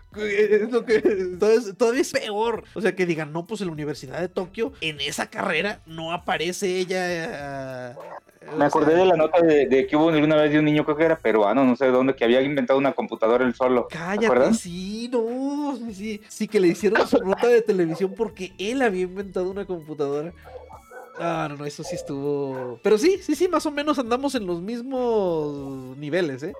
[0.62, 1.00] es lo que
[1.40, 2.64] todavía es, todavía es peor.
[2.74, 6.12] O sea, que digan, no, pues en la Universidad de Tokio, en esa carrera no
[6.12, 7.00] aparece ella.
[7.92, 8.02] eh, o
[8.58, 10.84] Me acordé sea, de la nota de, de que hubo alguna vez de un niño,
[10.84, 13.88] creo que era peruano, no sé de dónde, que había inventado una computadora él solo.
[13.90, 18.54] ¿Te Cállate, sí, no, sí, sí, sí, que le hicieron su nota de televisión porque
[18.58, 20.34] él había inventado una computadora.
[21.20, 22.80] Ah, no, no, eso sí estuvo.
[22.82, 26.54] Pero sí, sí, sí, más o menos andamos en los mismos niveles, ¿eh?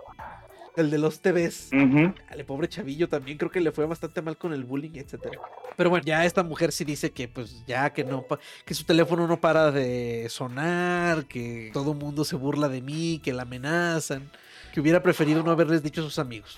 [0.80, 1.70] El de los TVs.
[1.74, 2.14] Ujú.
[2.30, 5.40] Al pobre chavillo también creo que le fue bastante mal con el bullying, etcétera.
[5.76, 8.84] Pero bueno, ya esta mujer sí dice que pues ya que no pa- que su
[8.86, 14.30] teléfono no para de sonar, que todo mundo se burla de mí, que la amenazan,
[14.74, 16.58] que hubiera preferido no haberles dicho a sus amigos.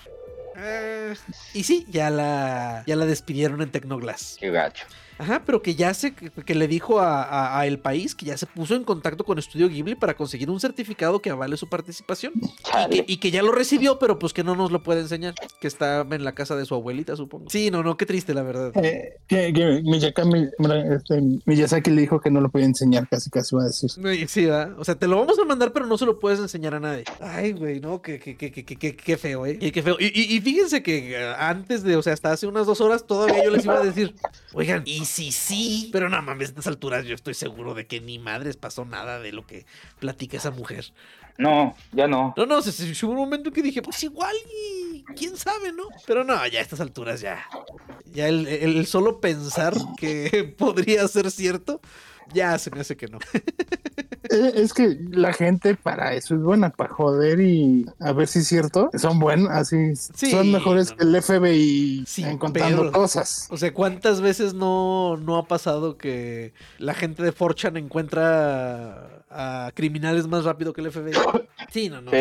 [0.55, 1.15] Eh,
[1.53, 4.37] y sí, ya la, ya la despidieron en Tecnoglass.
[4.39, 4.85] Qué gacho.
[5.21, 8.37] Ajá, pero que ya se, que, le dijo a, a- a El País que ya
[8.37, 12.33] se puso en contacto con Estudio Ghibli para conseguir un certificado que avale su participación.
[12.89, 15.35] Y y que ya lo recibió, pero pues que no nos lo puede enseñar.
[15.59, 17.49] Que está en la casa de su abuelita, supongo.
[17.49, 18.71] Sí, no, no, qué triste, la verdad.
[18.83, 20.49] Eh, que, que Miyakami-
[20.95, 23.89] este, Miyazaki le dijo que no lo podía enseñar, casi casi va a decir.
[24.27, 24.79] Sí, ¿verdad?
[24.79, 27.03] O sea, te lo vamos a mandar, pero no se lo puedes enseñar a nadie.
[27.19, 29.59] Ay, güey, no, qué, qué, qué, qué, qué, feo, ¿eh?
[29.59, 29.97] Qué, qué feo.
[29.99, 33.05] Y, y- y fíjense que eh, antes de, o sea, hasta hace unas dos horas,
[33.05, 34.15] todavía yo les iba a decir,
[34.53, 37.99] oigan, y si sí, pero no mames, a estas alturas yo estoy seguro de que
[38.01, 39.65] ni madres pasó nada de lo que
[39.99, 40.93] platica esa mujer.
[41.37, 42.33] No, ya no.
[42.37, 44.35] No, no, se, se- hubo un momento en que dije, pues igual
[44.93, 45.83] y quién sabe, ¿no?
[46.05, 47.45] Pero no, ya a estas alturas ya.
[48.05, 51.81] Ya el, el- el solo pensar que podría ser cierto,
[52.33, 53.19] ya se me hace que no.
[54.29, 58.39] Eh, Es que la gente para eso es buena, para joder y a ver si
[58.39, 58.89] es cierto.
[58.97, 63.47] Son buenos, así Sí, son mejores no, que el FBI Sin encontrando cosas.
[63.49, 69.71] O sea, ¿cuántas veces no, no ha pasado que la gente de 4chan encuentra a
[69.73, 71.11] criminales más rápido que el FBI?
[71.71, 72.11] Sí, no, no.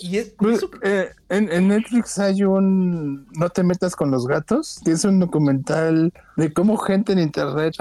[0.00, 4.26] Y es, Pues, eso- eh, en, en Netflix hay un No te metas con los
[4.26, 7.74] gatos, que es un documental de cómo gente en internet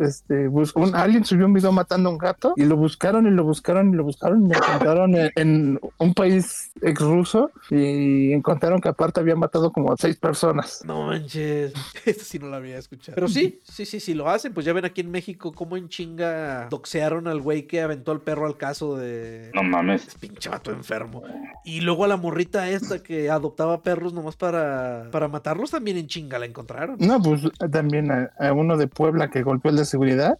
[0.00, 3.30] este, bus- un, alguien subió un video matando a un gato y lo buscaron y
[3.30, 8.32] lo buscaron y lo buscaron y lo encontraron en, en un país ex ruso y
[8.32, 10.82] encontraron que aparte había matado como a seis personas.
[10.84, 11.72] No manches.
[12.04, 13.14] Esto sí no lo había escuchado.
[13.14, 14.52] Pero sí, sí, sí, sí lo hacen.
[14.52, 18.20] Pues ya ven aquí en México cómo en chinga doxearon al güey que aventó al
[18.20, 19.52] perro al caso de.
[19.54, 20.08] No mames.
[20.08, 21.22] Es pinche vato enfermo.
[21.64, 26.08] Y luego a la morrita esta que adoptaba perros nomás para, para matarlos también en
[26.08, 26.96] chinga la encontraron.
[26.98, 30.38] No, pues también a, a uno de Puebla que golpeó el de seguridad.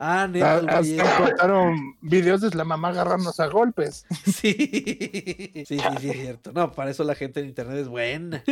[0.00, 4.06] Ah, neta, güey hasta encontraron videos de la mamá agarrándose a golpes.
[4.24, 6.52] Sí, sí, sí, sí, es cierto.
[6.52, 8.44] No, para eso la gente en internet es buena.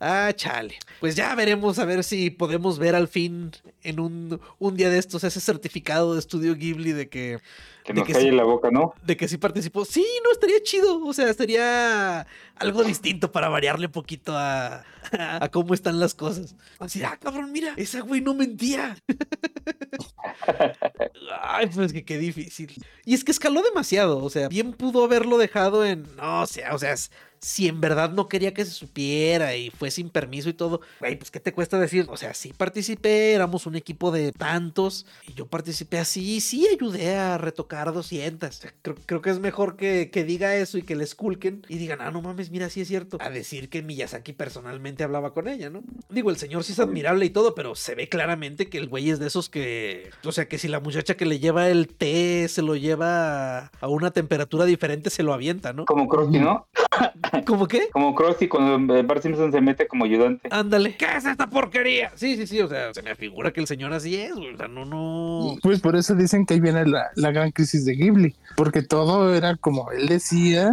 [0.00, 0.78] Ah, chale.
[0.98, 4.98] Pues ya veremos a ver si podemos ver al fin en un, un día de
[4.98, 7.38] estos ese certificado de estudio Ghibli de que,
[7.84, 8.36] Que De nos que calle sí.
[8.36, 8.94] la boca, ¿no?
[9.02, 9.84] de que sí participó.
[9.84, 11.04] Sí, no, estaría chido.
[11.04, 16.54] O sea, sería algo distinto para variarle poquito a, a, cómo están las cosas.
[16.78, 18.96] Así, ah, cabrón, mira, esa güey no mentía.
[21.42, 22.72] Ay, pues que qué difícil.
[23.04, 26.74] Y es que escaló demasiado, o sea, bien pudo haberlo dejado en, no, o sea,
[26.74, 26.94] o sea,
[27.42, 31.16] si en verdad no quería que se supiera y fue sin permiso y todo, güey,
[31.16, 35.34] pues qué te cuesta decir, o sea, sí participé, éramos un equipo de tantos y
[35.34, 38.48] yo participé así, sí ayudé a retocar 200.
[38.48, 41.78] O sea, creo, creo que es mejor que, diga eso y que le esculquen y
[41.78, 45.48] digan, ah, no mames, mira, sí es cierto, a decir que Miyazaki personalmente hablaba con
[45.48, 45.82] ella, ¿no?
[46.10, 49.10] Digo, el señor sí es admirable y todo, pero se ve claramente que el güey
[49.10, 52.46] es de esos que, o sea, que si la muchacha que le lleva el té
[52.48, 55.86] se lo lleva a una temperatura diferente, se lo avienta, ¿no?
[55.86, 56.68] Como Krusty, ¿no?
[57.46, 57.88] ¿Cómo qué?
[57.92, 60.48] Como Krusty cuando Bart Simpson se mete como ayudante.
[60.50, 62.12] Ándale, ¿qué es esta porquería?
[62.14, 64.56] Sí, sí, sí, o sea, se me figura que el señor así es, güey, o
[64.56, 65.56] sea, no, no.
[65.62, 69.34] Pues por eso dicen que ahí viene la, la gran crisis de Ghibli, porque todo
[69.34, 70.72] era como él decía,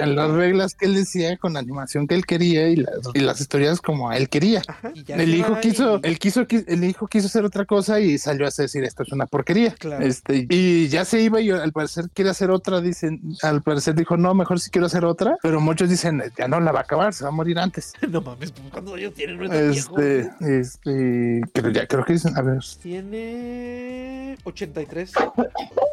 [0.00, 3.20] en las reglas que él decía, con la animación que él quería y las, y
[3.20, 4.62] las historias como él quería.
[4.66, 8.00] Ajá, y ya El hijo quiso, el quiso, qui- el hijo quiso hacer otra cosa
[8.00, 9.72] y salió a decir esto es una porquería.
[9.78, 10.04] Claro.
[10.04, 14.16] Este, y ya se iba y al parecer quiere hacer otra, dicen, al parecer dijo,
[14.16, 17.12] no, mejor si quiero hacer otra, pero muchos dicen, ya no la va a acabar,
[17.12, 17.92] se va a morir antes.
[18.08, 19.34] No mames, ¿cuántos años tiene?
[19.34, 19.98] No es tan viejo.
[20.00, 25.12] Este, este, pero ya creo que dicen, a ver, Tiene 83.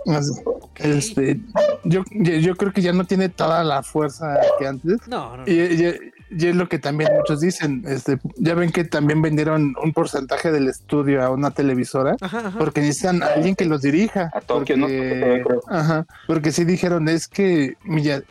[0.08, 0.80] así, Ok.
[0.80, 1.42] este,
[1.84, 5.06] yo, yo, yo creo que ya no tiene toda la fuerza que antes.
[5.10, 5.52] No, no, no.
[5.52, 9.76] Y, y- y es lo que también muchos dicen, este, ya ven que también vendieron
[9.84, 12.16] un porcentaje del estudio a una televisora.
[12.22, 12.58] Ajá, ajá.
[12.58, 14.32] Porque necesitan a alguien que los dirija.
[14.34, 14.86] A Tokio, ¿no?
[14.88, 15.62] porque, Creo.
[15.68, 17.76] Ajá, porque sí dijeron, es que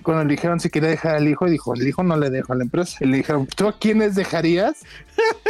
[0.02, 2.56] cuando le dijeron si quería dejar al hijo, dijo, el hijo no le dejo a
[2.56, 2.96] la empresa.
[3.00, 4.78] Y le dijeron, ¿tú a quiénes dejarías?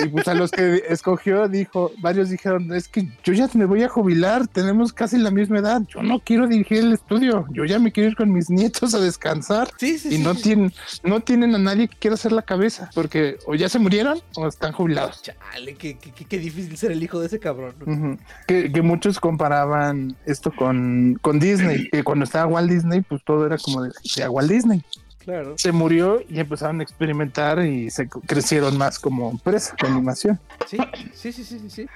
[0.04, 3.82] Y pues a los que escogió, dijo, varios dijeron, es que yo ya me voy
[3.84, 7.78] a jubilar, tenemos casi la misma edad, yo no quiero dirigir el estudio, yo ya
[7.78, 9.70] me quiero ir con mis nietos a descansar.
[9.78, 10.42] Sí, sí, Y sí, no sí.
[10.42, 10.72] tienen,
[11.04, 14.46] no tienen a nadie que quiera hacer la cabeza, porque o ya se murieron o
[14.46, 15.22] están jubilados.
[15.22, 18.18] Chale, qué, qué, difícil ser el hijo de ese cabrón.
[18.46, 23.46] que, que muchos comparaban esto con, con Disney, que cuando estaba Walt Disney, pues todo
[23.46, 24.82] era como de, de Walt Disney.
[25.18, 25.54] Claro.
[25.58, 30.40] Se murió y empezaron a experimentar y se crecieron más como empresa de animación.
[30.66, 30.78] Sí,
[31.12, 31.86] sí, sí, sí, sí,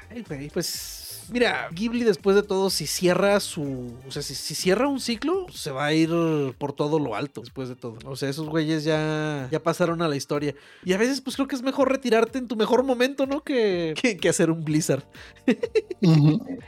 [0.52, 3.94] pues Mira, Ghibli después de todo, si cierra su.
[4.06, 6.10] O sea, si, si cierra un ciclo, se va a ir
[6.58, 7.98] por todo lo alto después de todo.
[8.04, 10.54] O sea, esos güeyes ya, ya pasaron a la historia.
[10.84, 13.42] Y a veces, pues creo que es mejor retirarte en tu mejor momento, ¿no?
[13.42, 15.04] Que, que, que hacer un Blizzard.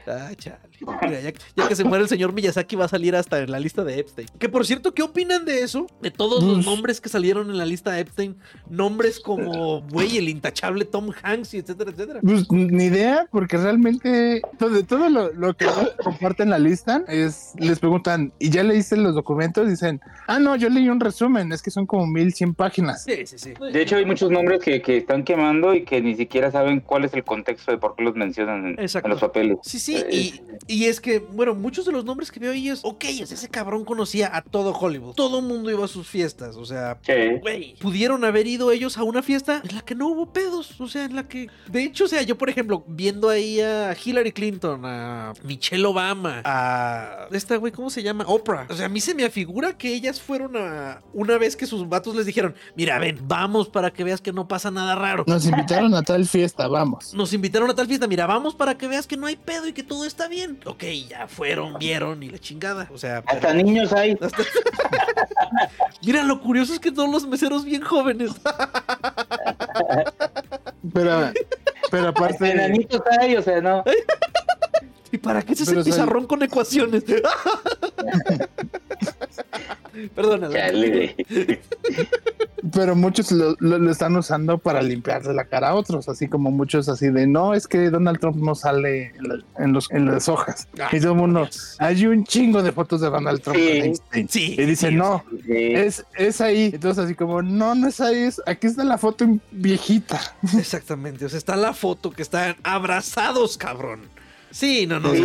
[0.06, 0.58] Ah, chale.
[1.02, 3.58] Mira, ya, ya que se muere el señor Miyazaki va a salir hasta en la
[3.58, 4.28] lista de Epstein.
[4.38, 5.86] Que por cierto, ¿qué opinan de eso?
[6.02, 8.36] De todos los nombres que salieron en la lista de Epstein.
[8.68, 12.20] Nombres como, güey, el intachable Tom Hanks y etcétera, etcétera.
[12.22, 15.66] Pues ni idea, porque realmente de todo lo, lo que
[16.04, 19.68] comparten la lista es, les preguntan, ¿y ya leíste los documentos?
[19.68, 23.04] Dicen, ah, no, yo leí un resumen, es que son como 1100 páginas.
[23.04, 23.54] Sí, sí, sí.
[23.72, 27.04] De hecho, hay muchos nombres que, que están quemando y que ni siquiera saben cuál
[27.04, 29.58] es el contexto de por qué los mencionan en, los papeles.
[29.62, 32.68] Sí, sí, Eh, y, y es que, bueno, muchos de los nombres que veo ahí
[32.68, 35.14] es, ok, ese cabrón conocía a todo Hollywood.
[35.14, 37.12] Todo mundo iba a sus fiestas, o sea, Sí.
[37.40, 40.88] güey, pudieron haber ido ellos a una fiesta en la que no hubo pedos, o
[40.88, 44.32] sea, en la que, de hecho, o sea, yo, por ejemplo, viendo ahí a Hillary
[44.40, 48.24] Clinton, a Michelle Obama, a esta, güey, ¿cómo se llama?
[48.28, 48.66] Oprah.
[48.68, 51.88] O sea, a mí se me afigura que ellas fueron a, una vez que sus
[51.88, 55.24] vatos les dijeron, mira, ven, vamos para que veas que no pasa nada raro.
[55.26, 57.14] Nos invitaron a tal fiesta, vamos.
[57.14, 59.72] Nos invitaron a tal fiesta, mira, vamos para que veas que no hay pedo y
[59.72, 60.60] que todo está bien.
[60.66, 62.90] Ok, ya fueron, vieron y la chingada.
[62.92, 64.12] O sea, Hasta pero- niños hay.
[64.20, 64.42] hasta-
[66.04, 68.32] Mira, lo curioso es que todos los meseros bien jóvenes.
[70.92, 71.32] Pero,
[71.90, 73.84] pero aparte, enanitos hay, o sea, no.
[75.12, 77.04] ¿Y para qué es ese Pero, pizarrón con ecuaciones?
[80.14, 80.52] Perdónala.
[80.54, 81.16] Chale.
[82.72, 86.50] pero muchos lo, lo- lo están usando para limpiarle la cara a otros, así como
[86.50, 90.06] muchos así de, no, es que Donald Trump no sale en, la- en los, en
[90.06, 90.66] las hojas.
[90.80, 93.66] Ah, y todo el mundo, hay un chingo de fotos de Donald Trump Sí.
[93.66, 94.28] con Einstein.
[94.28, 95.52] Sí, Y dicen, sí, no, Sí.
[95.74, 96.70] es, es ahí.
[96.74, 100.20] Entonces así como, no, no es ahí, es, aquí está la foto viejita.
[100.58, 101.24] Exactamente.
[101.24, 104.00] O sea, está la foto que están abrazados, cabrón.
[104.50, 105.12] Sí, no, no.
[105.12, 105.20] Sí,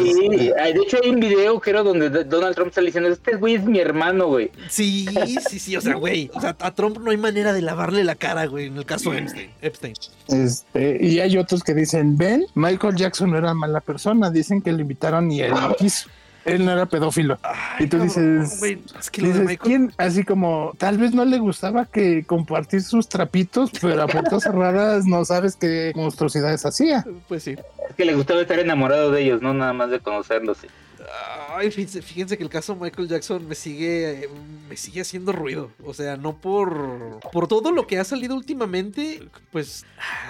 [0.49, 3.63] de hecho hay un video, creo, donde D- Donald Trump está diciendo, este güey es
[3.63, 4.51] mi hermano, güey.
[4.69, 5.05] Sí,
[5.49, 5.75] sí, sí.
[5.77, 6.29] O sea, güey.
[6.33, 9.11] O sea, a Trump no hay manera de lavarle la cara, güey, en el caso
[9.11, 9.51] de Epstein.
[9.61, 9.93] Epstein.
[10.27, 14.71] Este, y hay otros que dicen, ven, Michael Jackson no era mala persona, dicen que
[14.71, 16.09] lo invitaron y él no quiso.
[16.45, 17.37] Él no era pedófilo.
[17.43, 19.93] Ay, Y tú cabrón, dices- güey, es que Dices, Michael ¿quién?
[19.97, 25.05] Así como, tal vez no le gustaba que compartir sus trapitos, pero a puertas cerradas
[25.05, 27.05] no sabes qué monstruosidades hacía.
[27.27, 27.51] Pues sí.
[27.89, 30.57] Es que le gustaba estar enamorado de ellos, no nada más de conocerlos.
[30.57, 30.67] sí.
[31.49, 34.29] Ay, fíjense, fíjense que el caso Michael Jackson me sigue,
[34.69, 35.71] me sigue haciendo ruido.
[35.85, 39.85] O sea, no por, por todo lo que ha salido últimamente, pues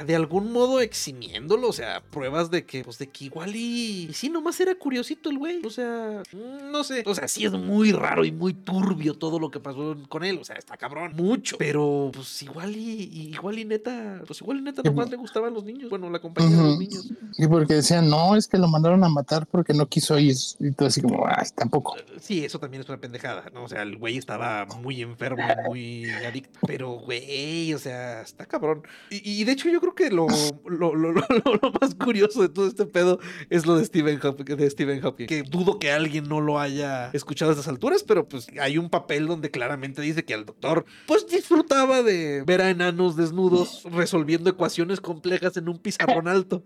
[0.05, 1.67] de algún modo eximiéndolo.
[1.69, 5.29] O sea, pruebas de que, pues de que igual y, y sí, nomás era curiosito
[5.29, 5.61] el güey.
[5.65, 7.03] O sea, mm, no sé.
[7.05, 10.37] O sea, sí es muy raro y muy turbio todo lo que pasó con él.
[10.39, 11.57] O sea, está cabrón, mucho.
[11.59, 15.53] Pero pues igual y, y- igual y neta, pues igual y neta nomás le gustaban
[15.53, 15.89] los niños.
[15.89, 17.09] Bueno, la compañía de los niños.
[17.37, 20.35] Y porque decían, no, es que lo mandaron a matar porque no quiso ir.
[20.63, 21.95] Y tú así como, ay, tampoco.
[22.19, 23.63] Sí, eso también es una pendejada, ¿no?
[23.63, 26.59] O sea, el güey estaba muy enfermo, muy adicto.
[26.67, 28.83] Pero, güey, o sea, está cabrón.
[29.09, 30.27] Y, y de hecho, yo creo que lo,
[30.65, 31.21] lo, lo- lo-
[31.61, 35.25] lo más curioso de todo este pedo es lo de Stephen Hawking, de Stephen Hawking.
[35.25, 38.89] Que dudo que alguien no lo haya escuchado a estas alturas, pero pues hay un
[38.91, 44.49] papel donde claramente dice que el doctor, pues disfrutaba de ver a enanos desnudos resolviendo
[44.49, 46.63] ecuaciones complejas en un pizarrón alto.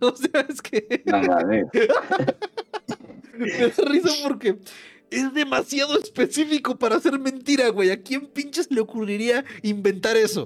[0.00, 1.02] o sea, es que.
[1.06, 1.66] No mames.
[3.38, 4.58] Me da risa porque
[5.10, 7.90] es demasiado específico para ser mentira, güey.
[7.90, 10.44] ¿A quién pinches le ocurriría inventar eso?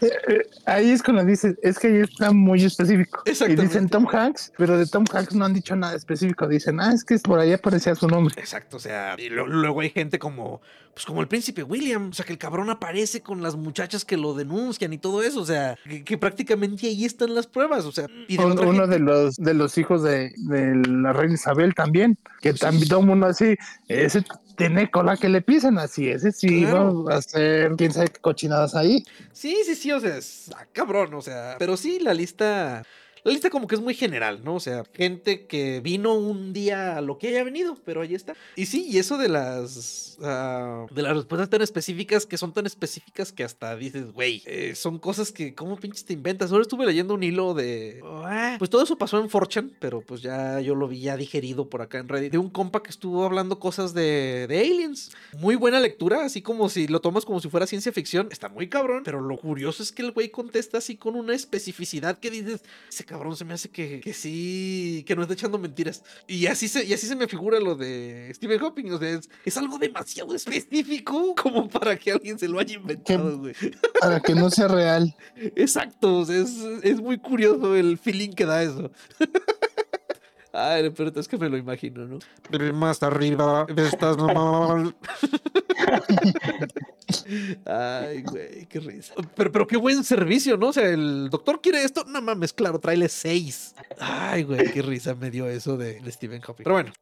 [0.67, 3.23] Ahí es cuando dices, es que ahí está muy específico.
[3.27, 3.63] Y Exactamente.
[3.69, 6.47] dicen Tom Hanks, pero de Tom Hanks no han dicho nada específico.
[6.47, 8.35] Dicen, ah, es que por ahí aparecía su nombre.
[8.39, 10.61] Exacto, o sea, y lo- luego hay gente como,
[10.93, 14.17] pues como el príncipe William, o sea, que el cabrón aparece con las muchachas que
[14.17, 17.93] lo denuncian y todo eso, o sea, que, que prácticamente ahí están las pruebas, o
[17.93, 21.75] sea, y de uno gente- de los de los hijos de, de la reina Isabel
[21.75, 22.89] también, que Sí, también sí.
[22.91, 23.57] todo el mundo así,
[23.89, 24.23] ese
[24.61, 27.05] tiene cola que le pisan así, ese sí Claro.
[27.05, 29.05] va a hacer quién sabe qué cochinadas ahí.
[29.33, 32.83] Sí, sí, sí, o sea, es ah, cabrón, o sea, pero sí, la lista,
[33.25, 34.55] la lista como que es muy general, ¿no?
[34.55, 38.35] O sea, gente que vino un día a lo que haya venido, pero ahí está.
[38.57, 42.66] Y sí, y eso de las, ah, de las respuestas tan específicas, que son tan
[42.66, 46.51] específicas que hasta dices, güey, eh, son cosas que, ¿cómo pinches te inventas?
[46.51, 50.23] Ahora estuve leyendo un hilo de, ah, pues todo eso pasó en Forchan, pero pues
[50.23, 53.25] ya yo lo vi ya digerido por acá en Reddit, de un compa que estuvo
[53.25, 55.11] hablando cosas de, de aliens.
[55.39, 58.68] Muy buena lectura, así como si lo tomas como si fuera ciencia ficción, está muy
[58.68, 62.62] cabrón, pero lo curioso es que el güey contesta así con una especificidad que dices,
[63.11, 66.05] cabrón se me hace que, que sí, que no está echando mentiras.
[66.29, 69.29] Y así se, y así se me figura lo de Stephen Hawking, o sea, es,
[69.45, 73.55] es algo demasiado específico como para que alguien se lo haya inventado, güey.
[74.01, 75.15] Para que no sea real.
[75.57, 78.93] Exacto, o sea, es, es muy curioso el feeling que da eso.
[80.53, 82.19] Ay, pero es que me lo imagino, ¿no?
[82.73, 84.95] Más arriba, estás normal.
[87.67, 89.15] Ay, güey, qué risa.
[89.35, 90.69] Pero, pero qué buen servicio, ¿no?
[90.69, 92.05] O sea, el doctor quiere esto.
[92.07, 93.75] No mames, claro, tráele seis.
[93.99, 96.65] Ay, güey, qué risa me dio eso de, de Stephen Hawking.
[96.65, 96.93] Pero bueno,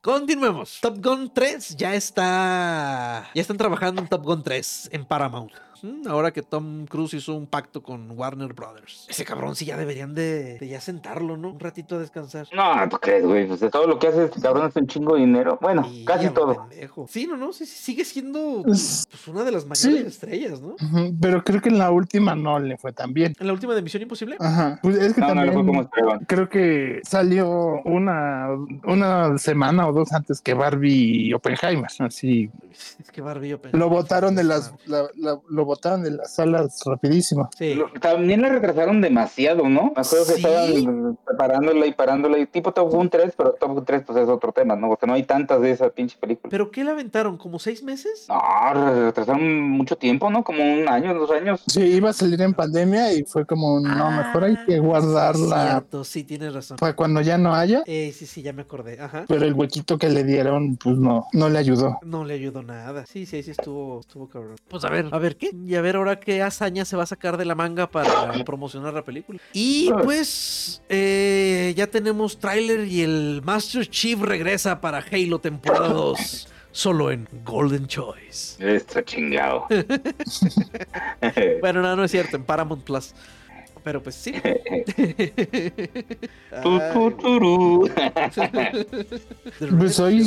[0.00, 0.78] continuemos.
[0.80, 3.30] Top Gun 3 ya está.
[3.34, 5.52] Ya están trabajando en Top Gun 3 en Paramount.
[5.80, 9.06] Mm, Ahora que Tom Cruise hizo un pacto con Warner Brothers.
[9.08, 11.50] Ese cabrón sí ya deberían de, de ya sentarlo, ¿no?
[11.52, 12.48] Un ratito a descansar.
[12.52, 13.46] No, ¿tú crees, güey?
[13.46, 15.56] Pues de todo lo que hace este cabrón es un chingo de dinero.
[15.62, 16.66] Bueno, casi todo.
[16.68, 17.06] pendejo.
[17.08, 20.06] Sí, no, no, sí, sí, sigue siendo Es- pues, una de las mayores Sí.
[20.06, 20.68] estrellas, ¿no?
[20.74, 23.34] Ujú, Pero creo que en la última no le fue tan bien.
[23.38, 24.36] En la última de Misión Imposible.
[24.38, 24.78] Ajá.
[24.82, 26.24] Pues es que No, no le también fue como esperaban.
[26.26, 28.48] creo que salió una,
[28.84, 31.90] una semana o dos antes que Barbie y Oppenheimer.
[32.00, 32.50] Así
[32.98, 36.34] Es que Barbie yo pensé- lo botaron de las la- la- lo botaron de las
[36.34, 37.48] salas rapidísimo.
[37.56, 37.74] Sí.
[37.74, 39.92] Lo- También la retrasaron demasiado, ¿no?
[39.94, 40.44] Me acuerdo que Sí.
[40.44, 42.38] estaban preparándola y parándola.
[42.38, 44.88] Y tipo Top Gun 3, pero Top Gun 3 pues es otro tema, ¿no?
[44.88, 46.50] Porque no hay tantas de esa pinche película.
[46.50, 47.36] ¿Pero qué la aventaron?
[47.38, 48.26] ¿Como seis meses?
[48.28, 48.40] No,
[48.74, 50.42] re- retrasaron mucho tiempo, ¿no?
[50.44, 51.62] Como un año, dos años.
[51.66, 55.70] Sí, iba a salir en pandemia y fue como, no, mejor hay que Ah, guardarla
[55.70, 56.76] Cierto, sí, tienes razón.
[56.76, 57.82] para cuando ya no haya.
[57.86, 59.00] Eh, sí, sí, ya me acordé.
[59.00, 59.24] Ajá.
[59.28, 61.98] Pero el huequito que le dieron, pues no, no le ayudó.
[62.04, 63.06] No le ayudó nada.
[63.06, 64.56] Sí, sí, sí estuvo, estuvo cabrón.
[64.68, 65.50] Pues a ver, a ver qué.
[65.66, 68.94] Y a ver ahora qué hazaña se va a sacar de la manga para promocionar
[68.94, 69.40] la película.
[69.52, 76.48] Y pues eh, ya tenemos tráiler y el Master Chief regresa para Halo temporada 2.
[76.78, 78.76] Solo en Golden Choice.
[78.76, 79.66] Esto chingado.
[81.60, 83.14] Bueno, no, no es cierto, en Paramount Plus.
[83.88, 84.34] Pero pues sí.
[89.78, 90.24] Pues hoy.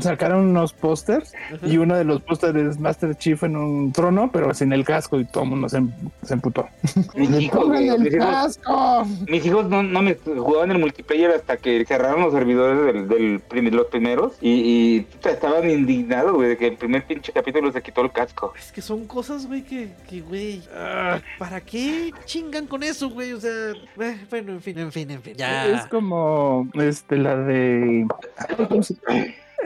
[0.00, 1.32] Sacaron unos pósters
[1.62, 5.18] y uno de los pósters es Master Chief en un trono, pero sin el casco
[5.18, 5.82] y todo el mundo se,
[6.22, 6.68] se emputó.
[7.14, 9.06] Mis hijos, ¡Pongan güey, el mis hijos, casco!
[9.28, 13.40] mis hijos no, no me jugaban el multiplayer hasta que cerraron los servidores del, del
[13.40, 18.02] prim- los primeros y, estaban indignados, güey, de que el primer pinche capítulo se quitó
[18.02, 18.52] el casco.
[18.58, 22.10] Es que son cosas, güey, que, que, güey, ah, ¿para qué
[22.48, 23.32] chingan con eso, güey?
[23.32, 23.50] O sea,
[24.00, 25.34] eh, bueno, en fin, en fin, en fin.
[25.36, 25.66] Ya.
[25.66, 28.06] Es como este, la de.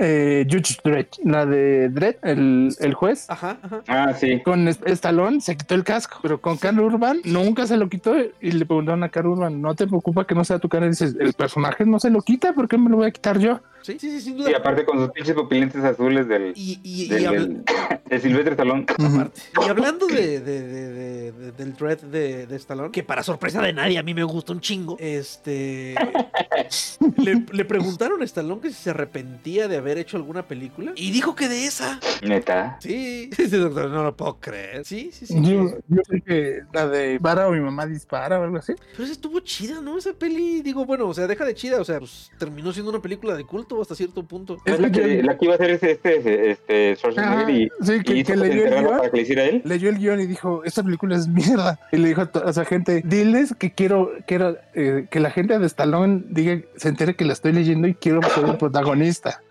[0.01, 3.26] Eh, Judge Dredd, la de Dredd, el, el juez.
[3.28, 3.82] Ajá, ajá.
[3.88, 4.40] Ah, sí.
[4.43, 8.14] Con Es- Stallone se quitó el casco, pero con Carl Urban nunca se lo quitó
[8.40, 10.86] y le preguntaron a Carl Urban, ¿no te preocupa que no sea tu cara?
[10.86, 13.38] Y dices, el personaje no se lo quita, ¿por qué me lo voy a quitar
[13.38, 13.61] yo?
[13.82, 14.59] Sí, sí, sí, sin Y duda.
[14.59, 17.64] aparte con sus pinches pupilentes azules del, Y, y, y, del, habla- del-
[18.09, 19.43] de Silvestre aparte.
[19.61, 23.61] Y hablando de, de- de- de- de- del Dread de, de Stallone, que para sorpresa
[23.61, 25.97] de nadie a mí me gusta un chingo, este.
[27.16, 31.11] le, le preguntaron a Stallone que si se arrepentía de haber hecho alguna película y
[31.11, 32.01] dijo que de esa.
[32.22, 32.76] Neta.
[32.80, 34.85] Sí, sí, doctor, no lo puedo creer.
[34.85, 35.35] Sí, sí, sí.
[35.43, 38.74] Yo, yo que la de Para o mi mamá dispara o algo así.
[38.93, 39.99] Pero esa estuvo chida, ¿no?
[39.99, 43.01] Esa peli, digo, bueno, o sea, deja de chida, o sea, pues terminó siendo una
[43.03, 44.57] película de culto hasta cierto punto.
[44.64, 48.24] Es la que, la que iba a hacer este, este, este Schwarzenegger y, sí, que,
[48.24, 48.87] que leyó el guion.
[48.99, 49.62] para que le hiciera él.
[49.64, 51.78] leyó el guion y dijo, esta película es mierda.
[51.93, 55.30] Y le dijo a, to- a esa gente, diles que quiero, quiero eh, que la
[55.30, 59.43] gente de Stallone diga, se entere que la estoy leyendo y quiero ser el protagonista.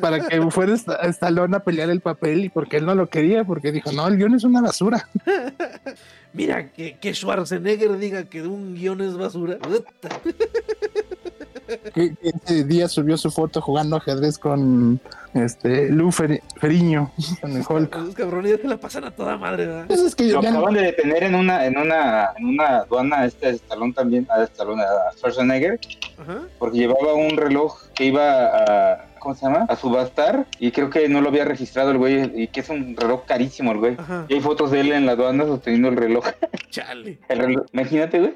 [0.00, 3.44] Para que fuera Sta- Stallone a pelear el papel y porque él no lo quería,
[3.44, 5.08] porque dijo, no, el guion es una basura.
[6.32, 9.58] Mira, que, que Schwarzenegger diga que un guion es basura.
[11.94, 15.00] Que, ese día subió su foto jugando ajedrez con
[15.32, 17.96] este Fer- Feriño, con el Hulk.
[17.96, 19.84] Esos cabrones se la pasan a toda madre, ¿verdad?
[19.86, 23.50] Pues es que Lo acaban de detener en una, en una, en una aduana este
[23.50, 25.80] Stallone también, a Stallone, a Schwarzenegger,
[26.18, 26.42] Ajá.
[26.58, 29.66] porque llevaba un reloj que iba a, ¿cómo se llama?
[29.68, 32.96] A subastar y creo que no lo había registrado el güey y que es un
[32.96, 33.94] reloj carísimo el güey.
[33.96, 34.26] Ajá.
[34.28, 36.26] Y hay fotos de él en la aduana sosteniendo el reloj.
[36.70, 37.18] Chale.
[37.28, 37.66] El reloj.
[37.72, 38.34] Imagínate, güey.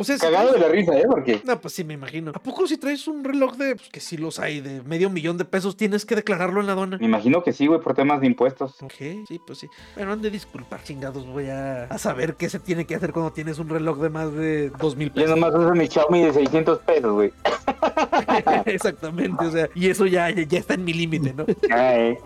[0.00, 1.04] O sea, si Cagado de la risa, ¿eh?
[1.08, 2.30] Porque No, pues sí, me imagino.
[2.32, 5.38] ¿A poco si traes un reloj de, pues que sí los hay, de medio millón
[5.38, 6.98] de pesos, tienes que declararlo en la aduana?
[6.98, 8.80] me imagino que sí, güey, por temas de impuestos.
[8.80, 8.92] Ok,
[9.26, 9.68] sí, pues sí.
[9.96, 11.26] Bueno, han de disculpar, chingados.
[11.26, 14.32] Voy a, a saber qué se tiene que hacer cuando tienes un reloj de más
[14.32, 15.30] de dos mil Yo pesos.
[15.30, 17.32] nomás uso mi Xiaomi de 600 pesos, güey.
[18.66, 21.44] Exactamente, o sea, y eso ya, ya, está en mi límite, ¿no?
[21.70, 22.16] Ay.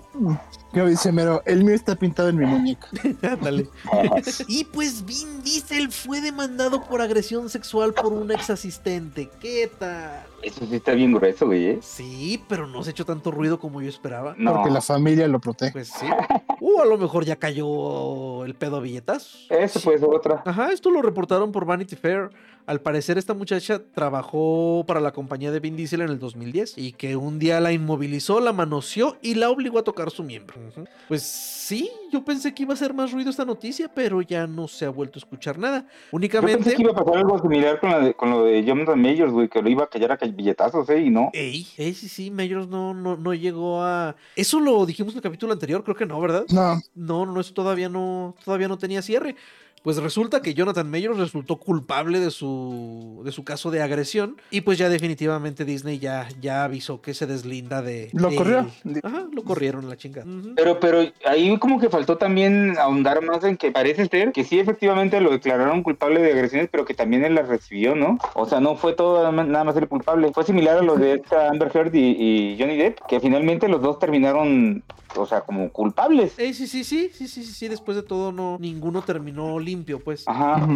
[0.72, 2.86] que dice, pero el mío está pintado en mi muñeca.
[3.22, 3.68] Ándale.
[4.46, 9.30] Y pues Vin Diesel fue demandado por agresión sexual por un ex asistente.
[9.40, 10.24] ¿Qué tal?
[10.42, 11.78] Eso sí está bien grueso, güey, ¿eh?
[11.80, 14.34] Sí, pero no se ha hecho tanto ruido como yo esperaba.
[14.36, 14.54] No.
[14.54, 15.72] Porque la familia lo protege.
[15.72, 16.06] Pues sí.
[16.60, 19.46] Uh, a lo mejor ya cayó el pedo a billetazos.
[19.50, 20.42] Eso puede ser otra.
[20.44, 22.30] Ajá, esto lo reportaron por Vanity Fair.
[22.66, 26.92] Al parecer esta muchacha trabajó para la compañía de Vin Diesel en el 2010 y
[26.92, 30.54] que un día la inmovilizó, la manoseó y la obligó a tocar su miembro.
[31.08, 34.68] Pues sí, yo pensé que iba a ser más ruido esta noticia, pero ya no
[34.68, 35.80] se ha vuelto a escuchar nada.
[35.80, 36.74] Yo pensé Únicamente...
[36.76, 39.48] que iba a pasar algo similar con, la de- con lo de Jonathan Majors, güey,
[39.48, 41.00] que lo iba a callar a billetazos, ¿eh?
[41.02, 41.30] Y no.
[41.32, 44.14] Ey, ey, sí, sí, Mayors no, no, no llegó a...
[44.36, 46.44] Eso lo dijimos en el capítulo anterior, creo que no, ¿verdad?
[46.50, 49.34] No, No, no, eso todavía no, todavía no tenía cierre.
[49.82, 54.60] Pues resulta que Jonathan Mayors resultó culpable de su, de su caso de agresión y
[54.60, 58.08] pues ya definitivamente Disney ya, ya avisó que se deslinda de...
[58.12, 58.66] Lo de corrió.
[58.84, 59.00] él.
[59.02, 60.26] Ajá, lo corrieron la chingada.
[60.54, 64.58] Pero, pero ahí como que faltó también ahondar más en que parece ser que sí
[64.60, 68.18] efectivamente lo declararon culpable de agresiones, pero que también él las recibió, ¿no?
[68.34, 70.30] O sea, no fue todo nada más- nada más el culpable.
[70.32, 71.98] Fue similar a lo de esta Amber Heard y,
[72.52, 74.84] y Johnny Depp, que finalmente los dos terminaron,
[75.16, 76.38] o sea, como culpables.
[76.38, 80.00] Eh, sí, sí, sí, sí, sí, sí, sí, después de todo no, ninguno terminó limpio,
[80.00, 80.24] pues.
[80.26, 80.66] Ajá.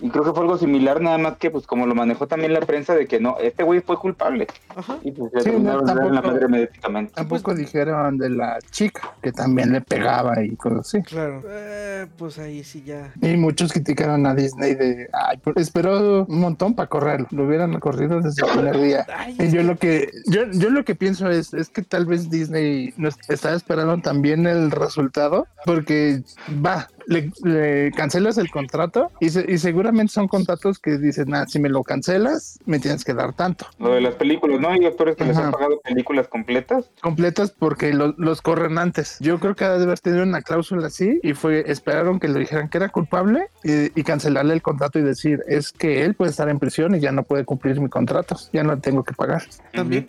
[0.00, 2.60] Y creo que fue algo similar, nada más que pues como lo manejó también la
[2.60, 4.46] prensa de que no, este güey fue culpable.
[4.74, 4.98] Ajá.
[5.02, 7.12] Y pues le Sí, no, la madre mediáticamente.
[7.14, 11.02] tampoco dijeron de la chica que también le pegaba y cosas así.
[11.02, 11.42] Claro.
[11.46, 13.12] Eh, pues ahí sí ya.
[13.20, 17.26] Y muchos criticaron a Disney de, ay, pues, esperó un montón para correrlo.
[17.30, 19.06] Lo hubieran corrido desde el primer día.
[19.16, 22.06] Ay, Y yo que- lo que yo, yo lo que pienso es, es que tal
[22.06, 26.22] vez Disney nos estaba esperando también el resultado, porque
[26.64, 31.44] va, le, le cancelas el contrato y, se- y seguramente son contratos que dicen, ah,
[31.46, 33.66] si me lo cancelas, me tienes que dar tanto.
[33.78, 34.68] Lo de las películas, ¿no?
[34.70, 36.90] Hay actores que les han pagado películas completas.
[37.00, 39.16] completas porque lo- los corren antes.
[39.20, 42.38] Yo creo que ha de haber tenido una cláusula así y fue esperaron que le
[42.40, 46.30] dijeran que era culpable y, y cancelarle el contrato y decir es que él puede
[46.30, 49.42] estar en prisión y ya no puede cumplir mi contrato, ya no tengo que pagar.
[49.72, 50.08] También.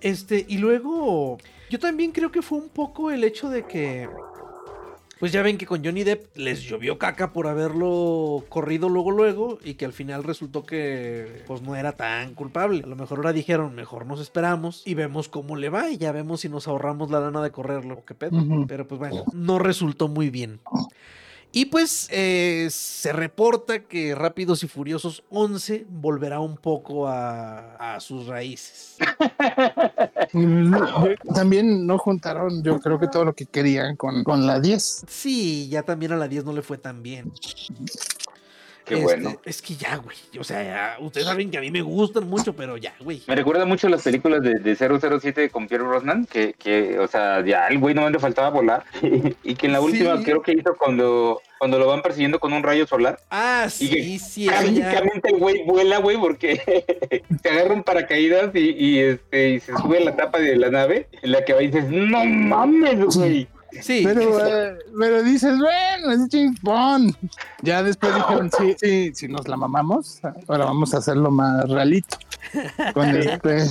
[0.00, 1.38] Este, y luego,
[1.70, 4.08] yo también creo que fue un poco el hecho de que,
[5.18, 9.58] pues ya ven que con Johnny Depp les llovió caca por haberlo corrido luego, luego,
[9.64, 12.82] y que al final resultó que, pues no era tan culpable.
[12.84, 16.12] A lo mejor ahora dijeron, mejor nos esperamos y vemos cómo le va y ya
[16.12, 18.38] vemos si nos ahorramos la lana de correrlo qué pedo.
[18.68, 20.60] Pero pues bueno, no resultó muy bien.
[21.58, 27.98] Y pues eh, se reporta que Rápidos y Furiosos 11 volverá un poco a, a
[28.00, 28.98] sus raíces.
[31.34, 35.06] También no juntaron, yo creo que todo lo que querían con, con la 10.
[35.08, 37.32] Sí, ya también a la 10 no le fue tan bien.
[38.84, 39.40] Qué Este, bueno.
[39.44, 40.16] Es que ya, güey.
[40.38, 43.20] O sea, ya, ustedes saben que a mí me gustan mucho, pero ya, güey.
[43.26, 47.44] Me recuerda mucho las películas de, de 007 con Pierre Brosnan, que, que, o sea,
[47.44, 48.84] ya el güey no le faltaba volar.
[49.42, 49.84] y que en la Sí.
[49.86, 53.18] última creo que hizo cuando, cuando lo van persiguiendo con un rayo solar.
[53.30, 54.90] Ah, Y que sí, sí, eso ya.
[54.90, 59.98] Prácticamente el güey vuela, güey, porque te agarran paracaídas y, y, este, y se sube
[59.98, 63.48] a la tapa de la nave en la que va y dices, no mames, güey.
[63.80, 67.14] Sí, Pero, eh, pero dices, bueno, es Bond.
[67.62, 72.16] Ya después dijeron, sí, sí, si nos la mamamos, ahora vamos a hacerlo más realito.
[72.94, 73.66] Con este,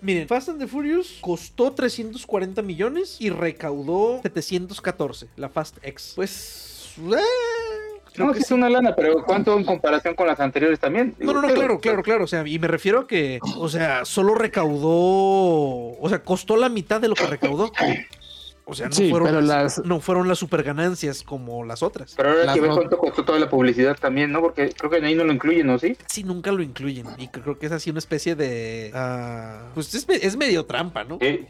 [0.00, 6.12] Miren, Fast and the Furious costó 340 millones y recaudó 714, la Fast X.
[6.14, 6.75] Pues.
[6.98, 8.54] Eh, creo No, que sí es sí.
[8.54, 11.14] una lana, pero ¿cuánto en comparación con las anteriores también?
[11.18, 12.24] No, no, no, claro, claro, claro.
[12.24, 15.98] O sea, y me refiero a que, o sea, solo recaudó.
[16.00, 17.72] O sea, costó la mitad de lo que recaudó.
[18.68, 19.28] O sea, no sí, fueron.
[19.28, 22.14] pero las, No fueron las super ganancias como las otras.
[22.16, 24.40] Pero ahora hay que ver cuánto costó toda la publicidad también, ¿no?
[24.40, 25.78] Porque creo que ahí no lo incluyen, ¿no?
[25.78, 25.96] Sí.
[26.06, 27.06] Sí, nunca lo incluyen.
[27.16, 28.90] Y creo que es así una especie de.
[28.92, 31.18] ah, pues es, es medio trampa, ¿no?
[31.20, 31.46] Sí.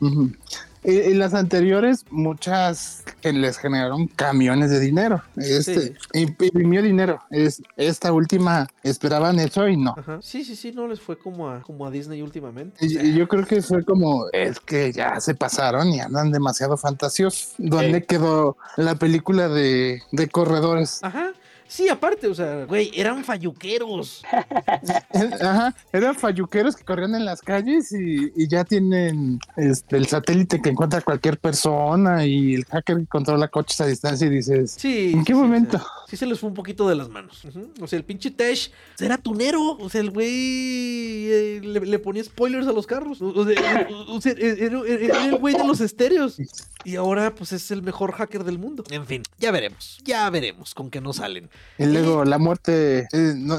[0.89, 5.21] Y las anteriores, muchas que les generaron camiones de dinero.
[5.37, 7.21] Este imp- imprimió dinero.
[7.31, 9.95] Es, esta última esperaban eso y no.
[9.99, 10.21] Ajá.
[10.23, 12.77] Sí, sí, sí, no les fue como a, como a Disney últimamente.
[12.81, 16.31] O Y, sea, yo creo que fue como, es que ya se pasaron y andan
[16.31, 17.55] demasiado fantasiosos.
[17.59, 21.01] ¿Dónde quedó la película de, de corredores?
[21.03, 21.33] Ajá.
[21.69, 24.23] Sí, aparte, o sea, güey, eran falluqueros.
[25.41, 30.61] Ajá, eran falluqueros que corrían en las calles y, y ya tienen este, el satélite
[30.63, 35.13] que encuentra cualquier persona y el hacker que controla coches a distancia y dices, Sí.
[35.15, 35.85] ¿En qué sí, momento?
[36.09, 37.43] Sí, se les fue un poquito de las manos.
[37.81, 39.77] O sea, el pinche Tesh era tunero.
[39.79, 43.21] O sea, el güey eh, le, le ponía spoilers a los carros.
[43.21, 46.37] O, sea, o- era- era el güey de los estéreos.
[46.85, 48.85] Y ahora, pues, es el mejor hacker del mundo.
[48.91, 49.99] En fin, ya veremos.
[50.05, 51.51] Ya veremos con qué nos salen.
[51.79, 53.59] Y luego la muerte eh, no,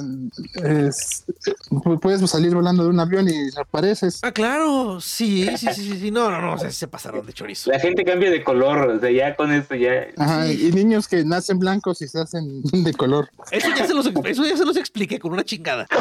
[0.63, 1.23] es,
[1.69, 4.21] pu- puedes salir volando de un avión y apareces.
[4.23, 4.99] Ah, claro.
[4.99, 5.99] Sí, sí, sí, sí.
[5.99, 6.09] sí.
[6.11, 6.53] No, no, no.
[6.55, 7.69] O sea, se pasaron de chorizo.
[7.69, 10.07] La gente cambia de color, o sea, ya con esto ya.
[10.17, 13.29] Ajá, y niños que nacen blancos y se hacen de color.
[13.51, 15.85] Eso ya se los, eso ya se los expliqué con una chingada.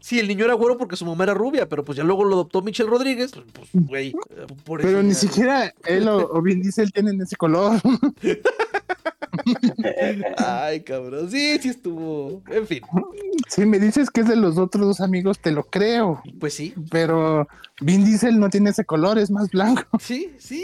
[0.00, 2.34] Sí, el niño era güero porque su mamá era rubia, pero pues ya luego lo
[2.34, 3.30] adoptó Michelle Rodríguez.
[3.30, 4.12] Pues, pues, güey,
[4.64, 7.80] por eso Pero ni siquiera él o, o Vin Diesel tienen ese color.
[10.36, 11.30] Ay, cabrón.
[11.30, 12.42] Sí, sí estuvo.
[12.48, 12.80] En fin,
[13.48, 16.22] Si me dices que es de los otros dos amigos, te lo creo.
[16.38, 16.74] pues sí.
[16.90, 17.48] Pero
[17.80, 19.82] Vin Diesel no tiene ese color, es más blanco.
[20.00, 20.62] Sí, sí,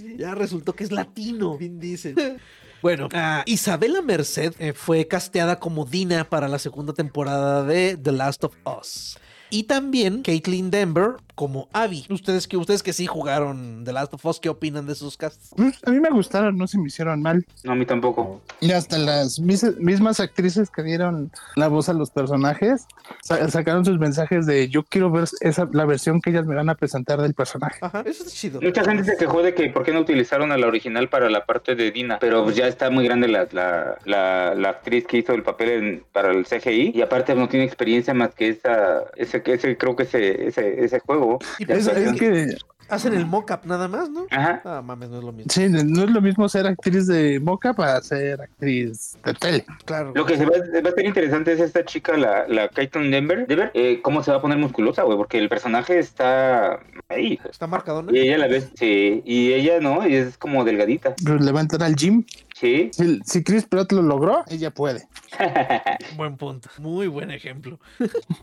[0.00, 0.16] sí.
[0.18, 2.40] Ya resultó que es latino, Vin Diesel.
[2.82, 8.12] Bueno, ah, Isabela Merced eh, fue casteada como Dina para la segunda temporada de The
[8.12, 9.18] Last of Us.
[9.50, 12.04] Y también Caitlin Denver como Abby.
[12.10, 15.50] Ustedes que, ustedes que sí jugaron The Last of Us, ¿qué opinan de esos casts?
[15.56, 17.46] Pues, a mí me gustaron, no se me hicieron mal.
[17.62, 18.40] No, a mí tampoco.
[18.60, 22.86] Y hasta las mis- mismas actrices que dieron la voz a los personajes
[23.22, 26.68] sa- sacaron sus mensajes de yo quiero ver esa, la versión que ellas me van
[26.70, 27.78] a presentar del personaje.
[27.82, 28.60] Ajá, eso es chido.
[28.60, 31.46] Mucha gente se quejó de que por qué no utilizaron a la original para la
[31.46, 35.18] parte de Dina, pero pues ya está muy grande la, la, la, la actriz que
[35.18, 39.04] hizo el papel en- para el CGI y aparte no tiene experiencia más que esa,
[39.14, 41.38] ese, ese creo que ese, ese, ese juego.
[41.58, 42.56] Y pues, Es, que
[42.88, 44.26] Hacen el mock-up nada más, ¿no?
[44.30, 44.62] Ajá.
[44.64, 45.52] Ah, mames, no es lo mismo.
[45.52, 49.66] sí, no es lo mismo ser actriz de moca para ser actriz de tele.
[49.84, 50.12] Claro.
[50.14, 53.46] Lo que se va, va a ser interesante es esta chica, la, la Caitlin Denver,
[53.46, 56.80] Denver eh, cómo se va a poner musculosa, güey, porque el personaje está
[57.10, 57.38] ahí.
[57.50, 58.14] Está marcado, ¿no?
[58.14, 61.58] Y ella la ves, sí, y ella no, y es como delgadita, Pues le va
[61.58, 62.24] a entrar al gym.
[62.58, 62.90] Sí.
[62.92, 65.06] Si, si Chris Pratt lo logró, ella puede.
[66.16, 66.68] Buen punto.
[66.78, 67.78] Muy buen ejemplo.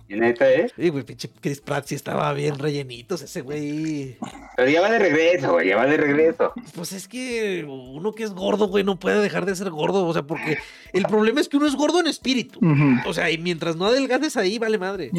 [0.07, 0.71] Y neta, ¿eh?
[0.75, 3.21] Sí, güey, pinche Chris Pratt sí estaba bien rellenitos.
[3.21, 4.17] Ese güey.
[4.55, 6.53] Pero ya va de regreso, güey, ya va de regreso.
[6.75, 10.05] Pues es que uno que es gordo, güey, no puede dejar de ser gordo.
[10.05, 10.57] O sea, porque
[10.93, 12.59] el problema es que uno es gordo en espíritu.
[13.05, 15.11] O sea, y mientras no adelgaces ahí, vale madre.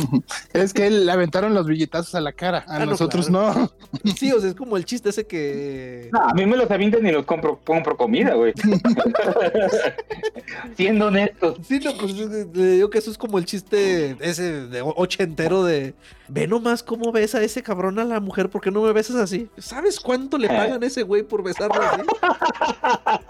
[0.53, 2.65] Es que le aventaron los billetazos a la cara.
[2.69, 3.73] A Ah, no, nosotros claro.
[4.05, 4.13] no.
[4.15, 6.11] Sí, o sea, es como el chiste ese que.
[6.13, 8.53] No, a mí me los avientan y los compro, compro comida, güey.
[10.77, 11.57] Siendo honestos.
[11.67, 15.95] Sí, no, pues le digo que eso es como el chiste ese de ochentero de
[16.29, 19.49] ve nomás cómo besa ese cabrón a la mujer, ¿por qué no me besas así?
[19.59, 22.03] ¿Sabes cuánto le pagan a ese güey por besarlo así?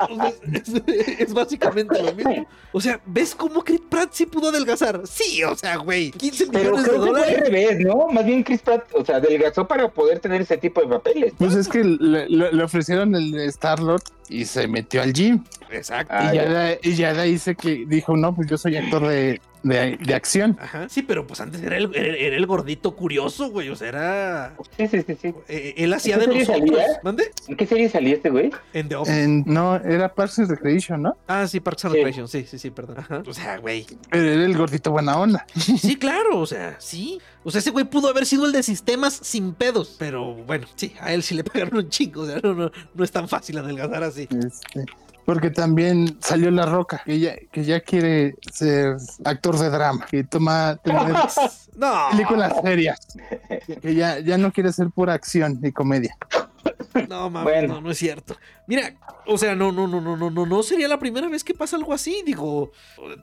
[0.08, 2.46] O sea, es, es- es básicamente lo mismo.
[2.72, 5.02] O sea, ¿ves cómo Chris Pratt sí pudo adelgazar?
[5.04, 7.40] Sí, o sea, güey, 15 Pero millones de que fue al dólares.
[7.40, 8.08] revés, ¿no?
[8.08, 11.32] Más bien Chris Pratt, o sea, adelgazó para poder tener ese tipo de papeles.
[11.38, 15.44] Pues es que le, le- le ofrecieron el Star Lord y se metió al gym.
[15.70, 16.14] Exacto.
[16.16, 18.76] Ah, y, ya de, y ya de ahí dice que dijo, no, pues yo soy
[18.76, 20.56] actor de, de, de acción.
[20.60, 20.88] Ajá.
[20.88, 23.68] Sí, pero pues antes era el, era, era el gordito curioso, güey.
[23.70, 24.54] O sea, era.
[24.76, 25.34] Sí, sí, sí, sí.
[25.48, 26.78] eh, él hacía ¿En de qué serie nosotros.
[26.80, 27.00] salía?
[27.02, 27.32] ¿Mande?
[27.48, 28.50] ¿En qué serie salía este güey?
[28.72, 29.22] En The Office.
[29.24, 31.16] En- no, era Parks and Recreation, ¿no?
[31.26, 31.98] Ah, sí, Parks and Sí.
[31.98, 32.28] Recreation.
[32.28, 32.98] Sí, sí, sí, perdón.
[33.00, 33.22] Ajá.
[33.26, 33.86] O sea, güey.
[34.12, 35.44] Era el gordito buena onda.
[35.56, 37.20] Sí, claro, o sea, sí.
[37.42, 39.96] O sea, ese güey pudo haber sido el de sistemas sin pedos.
[39.98, 42.22] Pero bueno, sí, a él sí le pagaron un chingo.
[42.22, 44.28] O sea, no, no, no es tan fácil adelgazar así.
[44.30, 44.84] Este,
[45.26, 50.22] porque también salió La Roca, que ya, que ya quiere ser actor de drama, que
[50.24, 50.78] toma
[51.76, 52.08] No.
[52.10, 52.98] películas serias,
[53.82, 56.16] que ya, ya no quiere ser pura acción y comedia.
[57.08, 57.74] No, mames, Bueno.
[57.74, 58.36] no, no es cierto.
[58.66, 58.94] Mira,
[59.26, 61.76] o sea, no, no, no, no, no, no, no sería la primera vez que pasa
[61.76, 62.22] algo así.
[62.26, 62.72] Digo,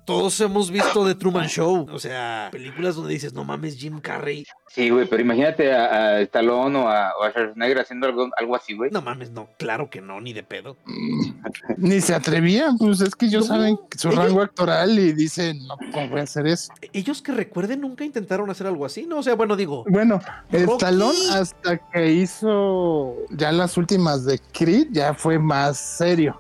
[0.06, 1.88] todos hemos visto The Truman Show.
[1.92, 4.46] O sea, películas donde dices, no mames, Jim Carrey.
[4.70, 5.86] Sí, güey, pero imagínate a,
[6.16, 8.90] a Stallone o a, o a Schwarzenegger haciendo algo, algo así, güey.
[8.92, 10.78] No mames, no, claro que no, ni de pedo.
[11.78, 15.66] Ni se atrevían, pues es que ellos No, saben su ellos- rango actoral y dicen,
[15.68, 16.72] no, ¿cómo voy a hacer eso?
[16.94, 19.18] Ellos que recuerden nunca intentaron hacer algo así, ¿no?
[19.20, 20.20] O sea, bueno, digo, Bueno,
[20.52, 20.64] Rocky.
[20.74, 26.36] Stallone hasta que hizo ya las últimas de Creed ya fue más serio.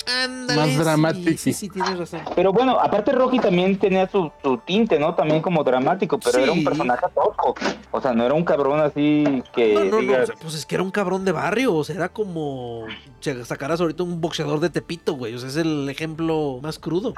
[0.56, 1.38] Más dramático.
[1.38, 2.22] Sí, sí, tienes razón.
[2.36, 5.16] Pero bueno, aparte Rocky también tenía su, su tinte, ¿no?
[5.16, 7.56] También como dramático, pero era un personaje tosco.
[7.92, 10.54] O sea, no era un cabrón así que No, no, no, digas, o sea, pues
[10.56, 12.86] es que era un cabrón de barrio, o sea, era como
[13.20, 17.14] si sacaras ahorita un boxeador de Tepito, güey, o sea, es el ejemplo más crudo.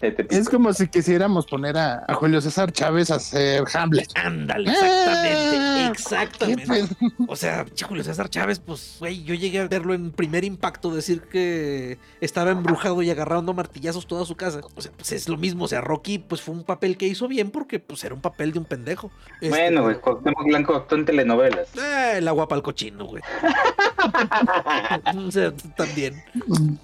[0.00, 4.08] "Te- te- Es como si quisiéramos poner a, a Julio César Chávez a hacer Hamlet.
[4.16, 6.96] Ándale, exactamente, Ah, ¿Qué exactamente.
[7.28, 11.22] O sea, Julio César Chávez, pues, güey, yo llegué a verlo en primer impacto decir
[11.22, 14.60] que estaba embrujado y agarrando martillazos toda su casa.
[14.74, 17.28] O sea, pues es lo mismo, o sea, Rocky, pues fue un papel que hizo
[17.28, 19.10] bien porque, pues, era un papel de un pendejo.
[19.40, 21.68] Este, Bueno, güey, Cuauhtémoc Blanco actuó en telenovelas.
[21.76, 23.22] Eh, el agua para el cochino, güey.
[25.26, 26.22] o sea, también.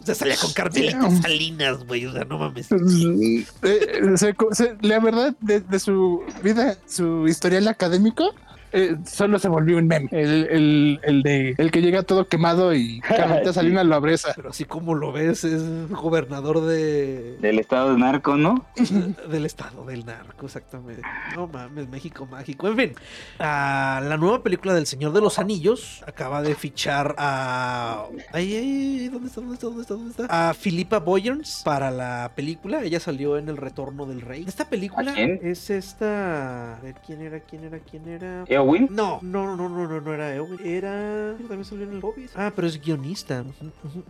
[0.01, 2.07] O sea, salía con Carmelita Salinas, güey.
[2.07, 2.69] O sea, no mames.
[2.71, 8.35] Eh, se- se- la verdad, de, de su vida, su historial académico,
[8.73, 10.09] eh, solo se volvió un meme.
[10.13, 14.33] El, el, el de el que llega todo quemado y Carmelita Salinas lo abreza.
[14.37, 18.67] Pero así como lo ves, es gobernador de, Del estado de narco, ¿no?
[19.31, 21.03] del estado del narco, exactamente.
[21.35, 22.69] No mames, México mágico.
[22.69, 22.93] En fin,
[23.39, 28.05] ah, la nueva película del Señor de los Anillos acaba de fichar a.
[28.33, 29.41] Ay, ay, ¿dónde está?
[29.41, 29.67] ¿Dónde está?
[29.67, 29.95] ¿Dónde está?
[29.95, 30.51] ¿Dónde está?
[30.51, 32.83] A Philippa Boyens para la película.
[32.83, 34.45] Ella salió en El Retorno del Rey.
[34.47, 35.41] Esta película ¿A quién?
[35.43, 36.77] es esta.
[36.77, 37.41] A ver, ¿quién era?
[37.41, 37.79] ¿Quién era?
[37.79, 38.45] ¿Quién era?
[38.59, 38.89] ¿Eowyn?
[38.91, 40.61] No, no, no, no, no, no era Eowyn.
[40.65, 41.35] Era.
[41.39, 42.31] También salió en el Hobbit.
[42.37, 43.45] Ah, pero es guionista.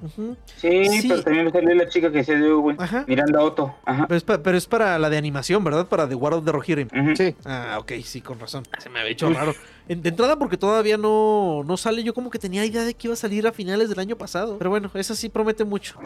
[0.05, 0.37] Ujú.
[0.57, 1.09] Sí, Sí.
[1.09, 2.77] pero también me salió la chica que hacía de Eowyn.
[2.81, 3.05] Ajá.
[3.07, 3.75] Miranda Otto.
[3.85, 4.07] Ajá.
[4.09, 5.87] Pero es, pa- pero es para la de animación, ¿verdad?
[5.87, 6.89] Para The War of the Rohirrim.
[6.89, 7.17] Ujú.
[7.17, 7.35] Sí.
[7.45, 8.65] Ah, ok, sí, con razón.
[8.79, 9.55] Se me había hecho raro.
[9.89, 12.03] De entrada porque todavía no, no sale.
[12.05, 14.59] Yo como que tenía idea de que iba a salir a finales del año pasado.
[14.59, 15.99] Pero bueno, esa sí promete mucho.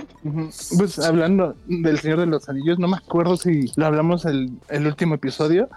[0.79, 4.87] Pues hablando del Señor de los Anillos, no me acuerdo si lo hablamos el, el
[4.87, 5.69] último episodio.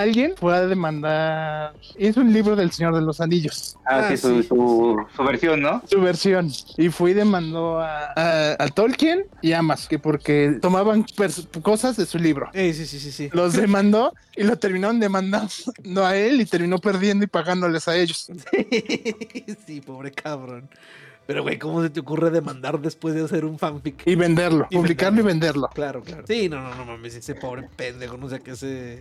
[0.00, 1.74] Alguien fue a demandar.
[1.98, 4.48] Hizo un libro del Señor de los Anillos, Ah, Ah, sí, su, sí.
[4.48, 5.82] su, su versión, ¿no?
[5.88, 6.50] su versión.
[6.76, 11.04] Y fue y demandó a, a- a Tolkien y a Amas, que porque tomaban
[11.62, 12.48] cosas de su libro.
[12.54, 13.28] Eh, sí, sí, sí, sí.
[13.32, 18.26] Los demandó y lo terminaron demandando a él y terminó perdiendo y pagándoles a ellos.
[19.66, 20.68] sí, pobre cabrón.
[21.26, 24.02] Pero, güey, ¿cómo se te ocurre demandar después de hacer un fanfic?
[24.06, 25.68] Y venderlo, Y publicarlo y venderlo.
[25.74, 26.24] Claro, claro.
[26.26, 28.98] Sí, no, no, no mames, ese pobre pendejo, no sé qué se.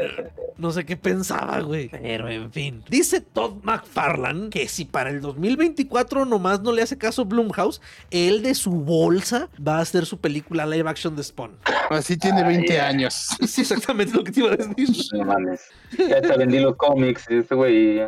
[0.58, 1.88] no, sé qué pensaba, güey.
[1.90, 2.82] Pero en fin.
[2.88, 8.42] Dice Todd McFarlane que si para el 2024 nomás no le hace caso Blumhouse, él
[8.42, 11.56] de su bolsa va a hacer su película live action de Spawn.
[11.90, 13.28] Así tiene 20 años.
[13.46, 14.88] Sí, exactamente lo que te iba a decir.
[15.12, 15.60] No mames.
[15.96, 18.00] Ya te vendí los cómics, este güey.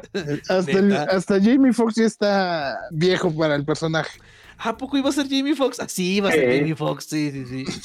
[0.49, 4.19] Hasta, el- hasta Jamie Foxx ya está viejo para el personaje.
[4.59, 5.79] ¿A poco iba a ser Jamie Foxx?
[5.79, 6.59] Así iba a ser Sí.
[6.59, 7.81] Jamie Foxx, sí, sí, sí.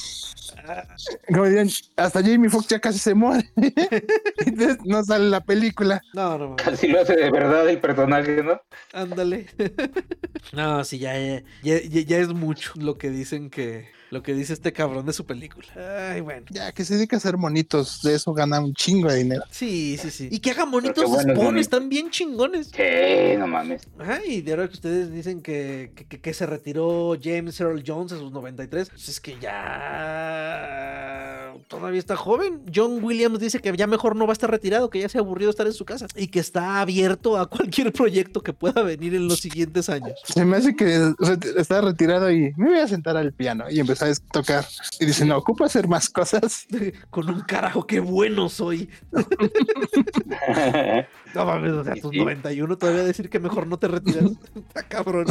[1.28, 3.48] Como dirían, hasta Jamie Foxx ya casi se muere.
[3.56, 6.02] Entonces no sale la película.
[6.14, 6.64] No, no, mames.
[6.64, 8.60] Casi lo hace de verdad el personaje, ¿no?
[8.92, 9.46] Ándale.
[10.52, 13.88] no, sí, ya, ya, ya, ya es mucho lo que dicen que.
[14.14, 15.66] Lo que dice este cabrón de su película.
[16.12, 16.46] Ay, bueno.
[16.50, 19.42] Ya que se dedica a hacer monitos, de eso gana un chingo de dinero.
[19.50, 20.28] Sí, sí, sí.
[20.30, 22.68] Y que haga monitos bueno, Spawn, están bien chingones.
[22.68, 23.88] Sí, no mames.
[23.98, 28.12] Ay, de ahora que ustedes dicen que, que, que- que se retiró James Earl Jones
[28.12, 32.62] a sus 93, pues es que ya todavía está joven.
[32.74, 35.20] John Williams dice que ya mejor no va a estar retirado, que ya se ha
[35.20, 39.14] aburrido estar en su casa y que está abierto a cualquier proyecto que pueda venir
[39.14, 40.20] en los siguientes años.
[40.24, 41.14] Se me hace que
[41.56, 44.66] está retirado y me voy a sentar al piano y empezar a tocar.
[45.00, 46.66] Y dice, no, ocupo hacer más cosas.
[47.10, 48.88] Con un carajo, qué bueno soy.
[51.34, 52.18] No mames, o sea, tus sí.
[52.18, 54.30] 91 todavía decir que mejor no te retiras.
[54.56, 55.26] Está cabrón.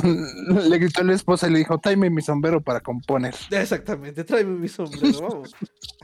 [0.70, 3.34] Le gritó a la esposa y le dijo, tráeme mi sombrero para componer.
[3.52, 5.56] Exactamente, tráeme mi sombrero, vamos.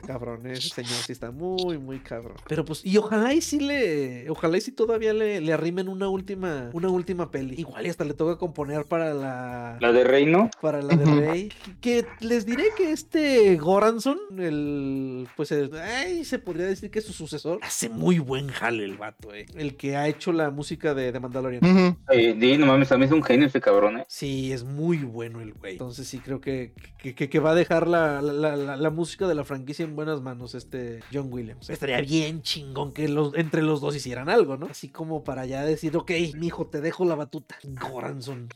[0.06, 2.36] Cabrón, ese señor sí está muy, muy cabrón.
[2.48, 6.08] Pero pues, y ojalá y sí le, ojalá y sí todavía le, le arrimen una
[6.08, 7.54] última, una última peli.
[7.58, 10.50] Igual y hasta le toca componer para la, La de Reino.
[10.60, 11.04] para la de.
[11.04, 11.52] Rey.
[11.80, 17.04] Que les diré que este Goranson, el, pues, el- ay, se podría decir que es
[17.04, 19.46] su sucesor, hace muy buen jale el vato, eh.
[19.54, 21.96] El que ha hecho la música de, de Mandalorian.
[22.12, 24.04] Eh, sí, no mames, también es un genio ese cabrón, ¿eh?
[24.08, 25.72] Sí, es muy bueno el güey.
[25.72, 29.26] Entonces sí creo que, que, que- que va a dejar la, la- la- la música
[29.28, 31.70] de la franquicia en buenas manos este John Williams.
[31.70, 34.66] Estaría bien chingón que los, entre los dos hicieran algo, ¿no?
[34.66, 37.56] Así como para ya decir, ok, mijo, te dejo la batuta.
[37.64, 38.48] Goranson.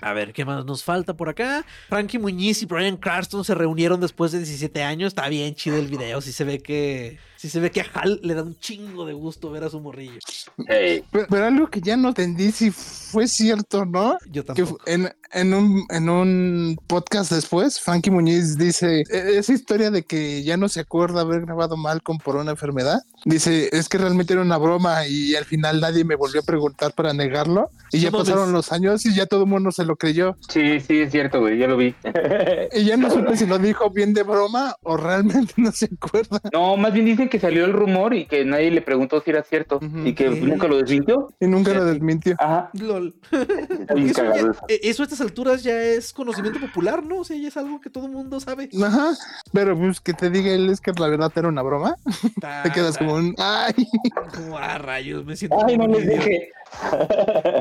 [0.00, 1.64] A ver, ¿qué más nos falta por acá?
[1.88, 5.08] Frankie Muñiz y Brian Cranston se reunieron después de 17 años.
[5.08, 6.20] Está bien chido el video.
[6.20, 7.18] Sí se ve que...
[7.36, 9.78] Sí se ve que a Hal le da un chingo de gusto ver a su
[9.78, 10.18] morrillo.
[10.66, 14.18] Ey, Pero, pero algo que ya no entendí si fue cierto, ¿no?
[14.30, 14.78] Yo tampoco.
[14.86, 20.42] en, en, un, en un podcast después, Frankie Muñiz dice "E- esa historia de que
[20.42, 23.00] ya no se acuerda haber grabado Malcolm por una enfermedad.
[23.24, 26.92] Dice, es que realmente era una broma y al final nadie me volvió a preguntar
[26.92, 27.70] para negarlo.
[27.90, 30.36] Y ya pasaron los años y ya todo el mundo se lo creyó.
[30.48, 31.94] sí, sí, es cierto, güey, ya lo vi.
[32.72, 36.40] Y ya no supe si lo dijo bien de broma o realmente no se acuerda.
[36.52, 39.42] No, más bien dicen que salió el rumor y que nadie le preguntó si era
[39.42, 40.06] cierto Ujú.
[40.06, 40.40] y que Sí.
[40.42, 41.28] nunca lo desmintió.
[41.40, 41.92] Y nunca lo Fíjate.
[41.94, 42.36] desmintió.
[42.38, 42.70] Ajá.
[42.74, 43.14] LOL.
[43.32, 44.34] Está Eso, ya-
[44.80, 45.02] eso.
[45.02, 47.18] eso a estas alturas ya es conocimiento popular, ¿no?
[47.18, 48.68] O sea, ya es algo que todo el mundo sabe.
[48.84, 49.16] Ajá,
[49.52, 51.96] pero pues que te diga él es que la verdad era una broma.
[52.62, 53.88] Te quedas como un ay.
[54.34, 56.52] Como, ah, rayos, me siento Ay, no les dije.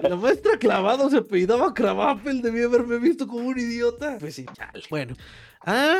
[0.03, 4.17] La maestra clavado se apellidaba Cravapel, debía haberme visto como un idiota.
[4.19, 4.83] Pues sí, chale.
[4.89, 5.15] Bueno.
[5.69, 5.97] Ah,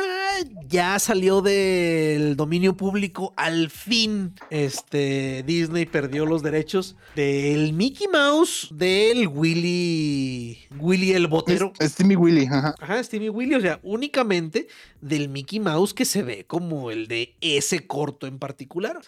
[0.66, 3.34] ya salió del dominio público.
[3.36, 11.72] Al fin, este Disney perdió los derechos del Mickey Mouse del Willy Willy el Botero.
[11.78, 12.74] Es, es Timmy Willy, ajá.
[12.80, 14.68] Ajá, Stevie Willy, o sea, únicamente
[15.02, 18.98] del Mickey Mouse que se ve como el de ese corto en particular.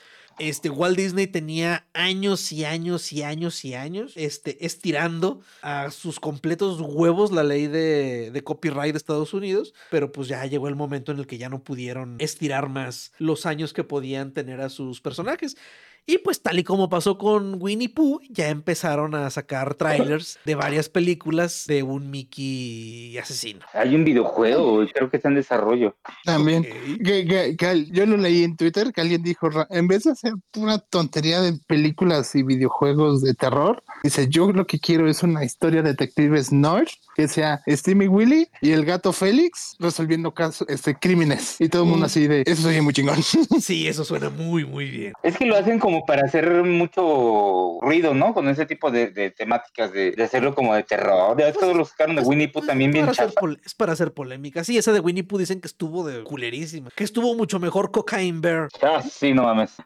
[0.40, 6.18] Este Walt Disney tenía años y años y años y años este, estirando a sus
[6.18, 10.76] completos huevos la ley de, de copyright de Estados Unidos, pero pues ya llegó el
[10.76, 14.70] momento en el que ya no pudieron estirar más los años que podían tener a
[14.70, 15.56] sus personajes.
[16.06, 20.54] Y pues tal y como pasó con Winnie Pooh, ya empezaron a sacar trailers de
[20.56, 23.60] varias películas de un Mickey asesino.
[23.74, 25.96] Hay un videojuego, creo que está en desarrollo.
[26.24, 26.60] También.
[26.62, 27.02] Ok.
[27.04, 30.12] Que- que- que yo lo leí en Twitter que alguien dijo, "Ra- en vez de
[30.12, 35.22] hacer una tontería de películas y videojuegos de terror, dice, yo lo que quiero es
[35.22, 40.68] una historia de detectives nerd que sea Steamy Willy y el gato Félix resolviendo casos,
[40.68, 41.56] este, crímenes.
[41.60, 42.06] Y todo el mundo Mm.
[42.06, 43.16] así de, eso sería muy chingón.
[43.60, 45.12] Sí, eso suena muy, muy bien.
[45.22, 48.34] Es que lo hacen como para hacer mucho ruido, ¿no?
[48.34, 51.36] Con ese tipo de, de temáticas, de, de hacerlo como de terror.
[51.38, 53.40] Ya ves que todos los sacaron de Pues, Winnie Pooh pues, también bien chafa.
[53.64, 54.64] Es para hacer polémica.
[54.64, 56.90] Sí, esa de Winnie Pooh dicen que estuvo de culerísima.
[56.94, 58.68] Que estuvo mucho mejor Cocaine Bear.
[58.82, 59.72] Ah, sí, no mames.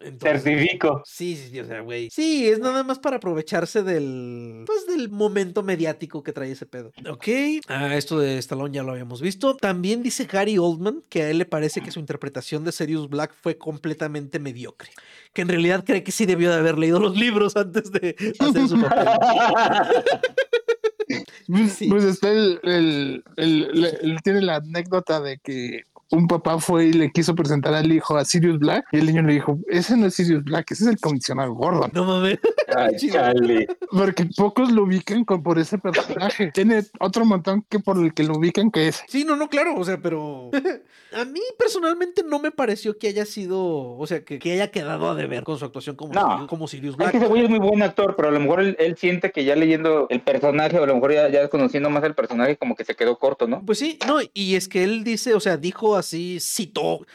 [0.00, 1.02] Entonces, Certifico.
[1.04, 2.10] Sí, sí, sí, o sea, güey.
[2.10, 4.64] Sí, es nada más para aprovecharse del.
[4.66, 6.90] Pues del momento mediático que trae ese pedo.
[7.08, 7.28] Ok.
[7.68, 9.56] Ah, esto de Stallone ya lo habíamos visto.
[9.56, 13.34] También dice Gary Oldman que a él le parece que su interpretación de Sirius Black
[13.40, 14.75] fue completamente mediocre.
[15.32, 18.68] Que en realidad cree que sí debió de haber leído los libros antes de hacer
[18.68, 19.06] su papel.
[21.48, 21.88] Pues, Sí.
[21.88, 27.34] pues está el, el- tiene la anécdota de que un papá fue y le quiso
[27.34, 30.44] presentar al hijo a Sirius Black y el niño le dijo, ese no es Sirius
[30.44, 31.90] Black, ese es el comisionado Gordon.
[31.92, 32.38] No mames.
[32.76, 32.96] Ay.
[33.90, 36.50] Porque pocos lo ubican con, por ese personaje.
[36.54, 39.02] Tiene otro montón que por el que lo ubican que es.
[39.08, 40.50] Sí, no, no, claro, o sea, pero
[41.12, 45.10] a mí personalmente no me pareció que haya sido, o sea, que, que haya quedado
[45.10, 46.30] a deber con su actuación como, No.
[46.30, 47.10] Sirius, como Sirius Es Black.
[47.12, 49.44] que ese güey es muy buen actor, pero a lo mejor él, él siente que
[49.44, 52.74] ya leyendo el personaje, o a lo mejor ya, ya conociendo más el personaje, como
[52.74, 53.64] que se quedó corto, ¿no?
[53.64, 57.06] Pues sí, no, y es que él dice, o sea, dijo así, citó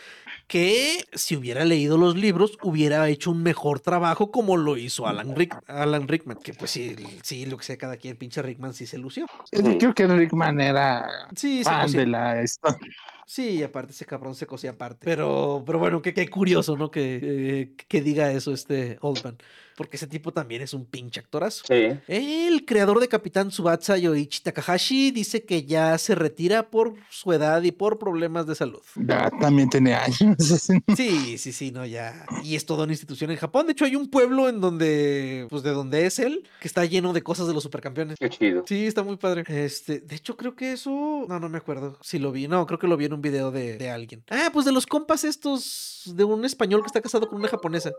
[0.47, 5.34] que si hubiera leído los libros hubiera hecho un mejor trabajo como lo hizo Alan,
[5.34, 8.86] Rick, Alan Rickman, que pues sí, sí, lo que sea cada quien, pinche Rickman sí
[8.86, 9.27] se lució.
[9.49, 12.79] Creo que Rickman era Sí, fan de la historia.
[13.25, 15.05] Sí, aparte ese cabrón se cosía aparte.
[15.05, 16.91] Pero, pero bueno, qué, qué curioso, ¿no?
[16.91, 19.38] Que, eh, que diga eso este Oldman.
[19.82, 21.63] Porque ese tipo también es un pinche actorazo.
[21.67, 21.97] Sí.
[22.07, 27.63] El creador de Capitán Tsubasa, Yoichi Takahashi, dice que ya se retira por su edad
[27.63, 28.84] y por problemas de salud.
[28.95, 30.38] Ya también tiene años.
[30.95, 32.27] Sí, sí, sí, no, ya.
[32.43, 33.65] Y es toda una institución en Japón.
[33.65, 37.11] De hecho, hay un pueblo en donde, pues de donde es él, que está lleno
[37.11, 38.19] de cosas de los supercampeones.
[38.19, 38.63] Qué chido.
[38.67, 39.43] Sí, está muy padre.
[39.47, 41.25] Este, de hecho, creo que eso.
[41.27, 42.47] No, no me acuerdo si lo vi.
[42.47, 44.23] No, creo que lo vi en un video de, de alguien.
[44.29, 47.91] Ah, pues de los compas estos de un español que está casado con una japonesa.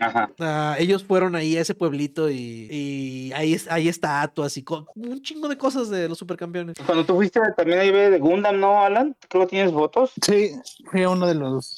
[0.00, 0.30] Ajá.
[0.38, 4.64] Ah, ellos fueron ahí a ese pueblito y, y ahí hay estatuas y
[4.96, 6.76] un chingo de cosas de los supercampeones.
[6.84, 9.16] Cuando tú fuiste también ahí ve de Gundam, ¿no, Alan?
[9.28, 10.12] Creo que tienes fotos.
[10.24, 10.52] Sí,
[10.90, 11.74] fui a uno de los.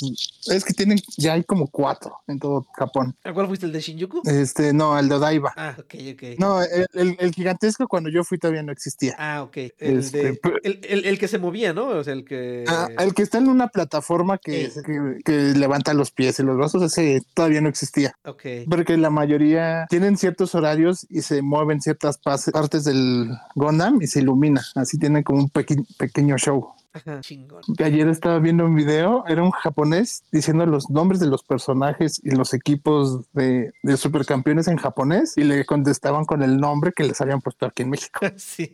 [0.46, 3.14] Es que tienen, ya hay como cuatro en todo Japón.
[3.24, 4.22] ¿A cuál fuiste el de Shinjuku?
[4.24, 5.52] Este, no, el de Odaiba.
[5.56, 6.22] Ah, ok, ok.
[6.38, 9.14] No, el, el- el gigantesco cuando yo fui todavía no existía.
[9.18, 9.56] Ah, ok.
[9.78, 11.88] El, Este, de- el, el- el que se movía, ¿no?
[11.88, 12.64] O sea, el que.
[12.68, 16.56] Ah, el que está en una plataforma que, que, que levanta los pies y los
[16.56, 18.14] brazos, ese todavía no existía.
[18.24, 18.42] Ok.
[18.68, 19.41] Porque la mayoría
[19.88, 24.62] tienen ciertos horarios y se mueven ciertas partes del Gundam y se ilumina.
[24.74, 26.70] Así tienen como un peque- pequeño show.
[26.94, 27.62] Ajá, chingón.
[27.78, 32.20] Que ayer estaba viendo un video, era un japonés diciendo los nombres de los personajes
[32.22, 37.04] y los equipos de, de supercampeones en japonés y le contestaban con el nombre que
[37.04, 38.20] les habían puesto aquí en México.
[38.36, 38.70] sí.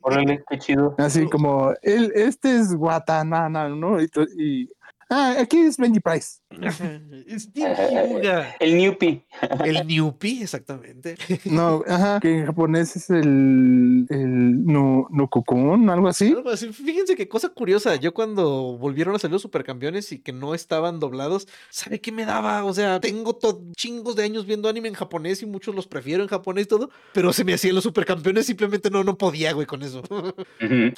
[0.00, 0.94] Órale, qué chido.
[0.98, 4.00] Así como, el, este es Watanana, ¿no?
[4.00, 4.08] Y,
[4.38, 4.68] y,
[5.10, 6.40] ah, aquí es Benji Price.
[7.38, 7.74] Steve
[8.10, 8.56] Hyuga.
[8.60, 9.26] El Newpie.
[9.64, 11.16] El Newpie, exactamente.
[11.44, 16.28] No, ajá, que en japonés es el, el nu, Nukukun, algo así.
[16.28, 16.72] Algo así.
[16.72, 17.96] Fíjense qué cosa curiosa.
[17.96, 22.24] Yo cuando volvieron a salir los supercampeones y que no estaban doblados, ¿sabe qué me
[22.24, 22.64] daba?
[22.64, 23.38] O sea, tengo
[23.76, 26.90] chingos de años viendo anime en japonés y muchos los prefiero en japonés y todo,
[27.12, 30.02] pero se me hacían los supercampeones, simplemente no, no podía, güey, con eso.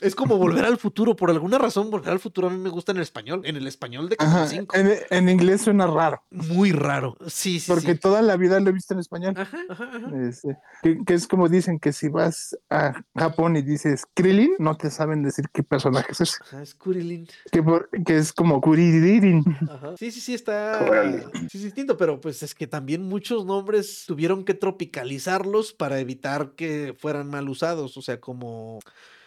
[0.01, 1.17] Es como volver al futuro.
[1.17, 3.67] Por alguna razón, volver al futuro a mí me gusta en el español, en el
[3.67, 4.77] español de Ajá, Canal 5.
[4.77, 7.17] en, en inglés suena raro, Muy raro.
[7.27, 7.99] Sí, sí, porque sí.
[7.99, 9.35] toda la vida lo he visto en español.
[9.37, 10.11] Ajá, ajá, ajá.
[10.29, 14.77] Este, que, que es como dicen que si vas a Japón y dices Krillin, no
[14.77, 16.37] te saben decir qué personaje es ese.
[16.43, 17.27] Ajá, es Kurilin.
[17.51, 19.43] Que, por- que es como Kuririn.
[19.99, 20.85] Sí, sí, sí, está.
[20.89, 21.25] Órale.
[21.51, 26.53] Sí, es distinto, pero pues es que también muchos nombres tuvieron que tropicalizarlos para evitar
[26.57, 27.97] que fueran mal usados.
[27.97, 28.81] O sea, como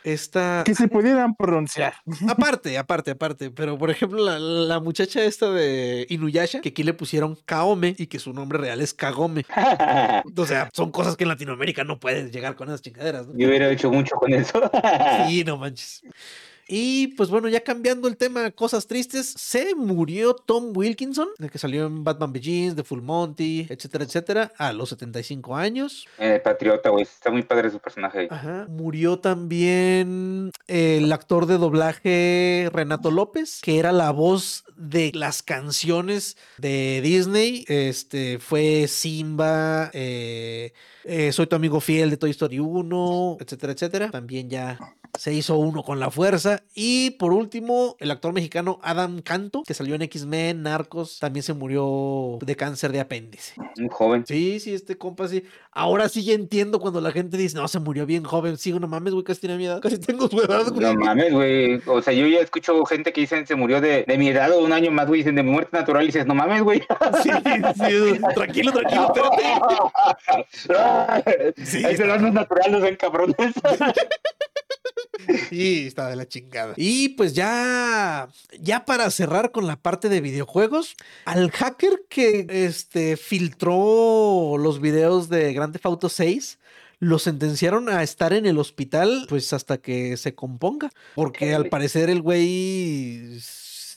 [0.04, 0.64] esta.
[0.66, 1.94] Que se pudieran pronunciar.
[2.30, 3.52] Aparte, aparte, aparte.
[3.52, 8.08] Pero por ejemplo, la, la muchacha esta de Inuyasha, que aquí le pusieron Kaome y
[8.08, 9.46] que su nombre real es Kagome.
[10.42, 13.38] O sea, son cosas que en Latinoamérica no puedes llegar con esas chingaderas, ¿no?
[13.38, 14.72] Yo hubiera hecho mucho con eso.
[15.28, 16.02] Sí, no manches.
[16.74, 21.58] Y pues bueno, ya cambiando el tema, cosas tristes, se murió Tom Wilkinson, el que
[21.58, 26.08] salió en Batman Begins, The Full Monty, etcétera, etcétera, a los 75 años.
[26.18, 27.04] Eh, Patriota, güey.
[27.04, 28.28] Está muy padre su personaje ahí.
[28.30, 28.68] Ajá.
[28.70, 36.38] Murió también el actor de doblaje Renato López, que era la voz de las canciones
[36.58, 37.66] de Disney.
[37.68, 40.72] Este fue Simba, eh,
[41.04, 44.10] eh, Soy tu amigo fiel de Toy Story 1, etcétera, etcétera.
[44.10, 44.80] También ya
[45.18, 46.64] se hizo uno con la fuerza.
[46.74, 51.54] Y por último, el actor mexicano Adam Canto, que salió en X-Men, Narcos, también se
[51.54, 53.54] murió de cáncer de apéndice.
[53.78, 54.26] Un joven.
[54.26, 55.44] Sí, sí, este compa sí.
[55.72, 58.58] Ahora sí ya entiendo cuando la gente dice, no, se murió bien joven.
[58.58, 59.82] Sí, no mames, güey, casi tiene mi edad.
[59.82, 60.82] Casi tengo su edad, güey.
[60.82, 61.82] No mames, güey.
[61.86, 64.64] O sea, yo ya escucho gente que dicen se murió de, de mi edad o
[64.64, 65.20] un año más, güey.
[65.20, 66.82] Dicen de mi muerte natural y dices, no mames, güey.
[67.24, 69.42] Sí, sí, tranquilo, tranquilo, espérate.
[71.64, 73.36] Sí, Esa edad no es natural, no sean cabrones.
[75.50, 76.74] Sí, está de la chingada.
[76.78, 78.30] Y pues ya,
[78.60, 85.30] ya para cerrar con la parte de videojuegos, al hacker que este, filtró los videos
[85.30, 86.60] de Grand Theft Auto 6,
[87.00, 90.92] lo sentenciaron a estar en el hospital pues hasta que se componga.
[91.16, 93.40] Porque al parecer el güey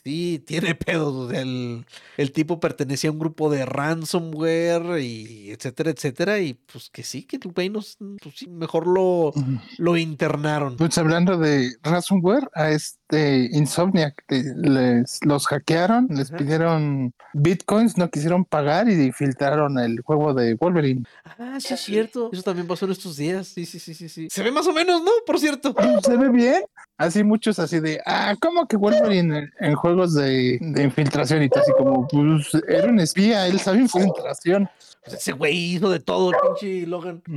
[0.05, 1.33] sí tiene pedos.
[1.33, 1.87] El,
[2.17, 6.39] el tipo pertenecía a un grupo de ransomware y etcétera, etcétera.
[6.41, 7.97] Y pues que sí, que el güey pues
[8.35, 9.33] sí, mejor lo,
[9.79, 10.77] lo internaron.
[10.77, 16.39] Pues hablando de ransomware, a este Insomniac eh, les, los hackearon, les Ajá.
[16.39, 21.05] pidieron bitcoins, no quisieron pagar y filtraron el juego de Wolverine.
[21.39, 22.31] Ah, sí, es cierto.
[22.33, 23.49] Eso también pasó en estos días.
[23.49, 24.29] Sí, sí, sí, sí, sí.
[24.31, 25.11] Se ve más o menos, ¿no?
[25.27, 25.75] Por cierto.
[26.03, 26.63] Se ve bien.
[26.97, 31.49] Así muchos así de, ah, ¿cómo que Wolverine en, en juegos de, de infiltración y
[31.49, 34.69] todo así como, pues era un espía, él sabe infiltración.
[35.05, 37.23] Pues ese güey hizo de todo, el pinche Logan.
[37.27, 37.37] Mm,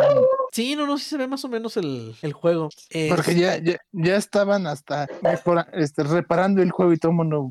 [0.54, 2.70] Sí, no, no, sí se ve más o menos el, el juego.
[2.90, 7.18] Eh, Porque ya, ya, ya estaban hasta mejora- este, reparando el juego y todo el
[7.18, 7.50] mundo.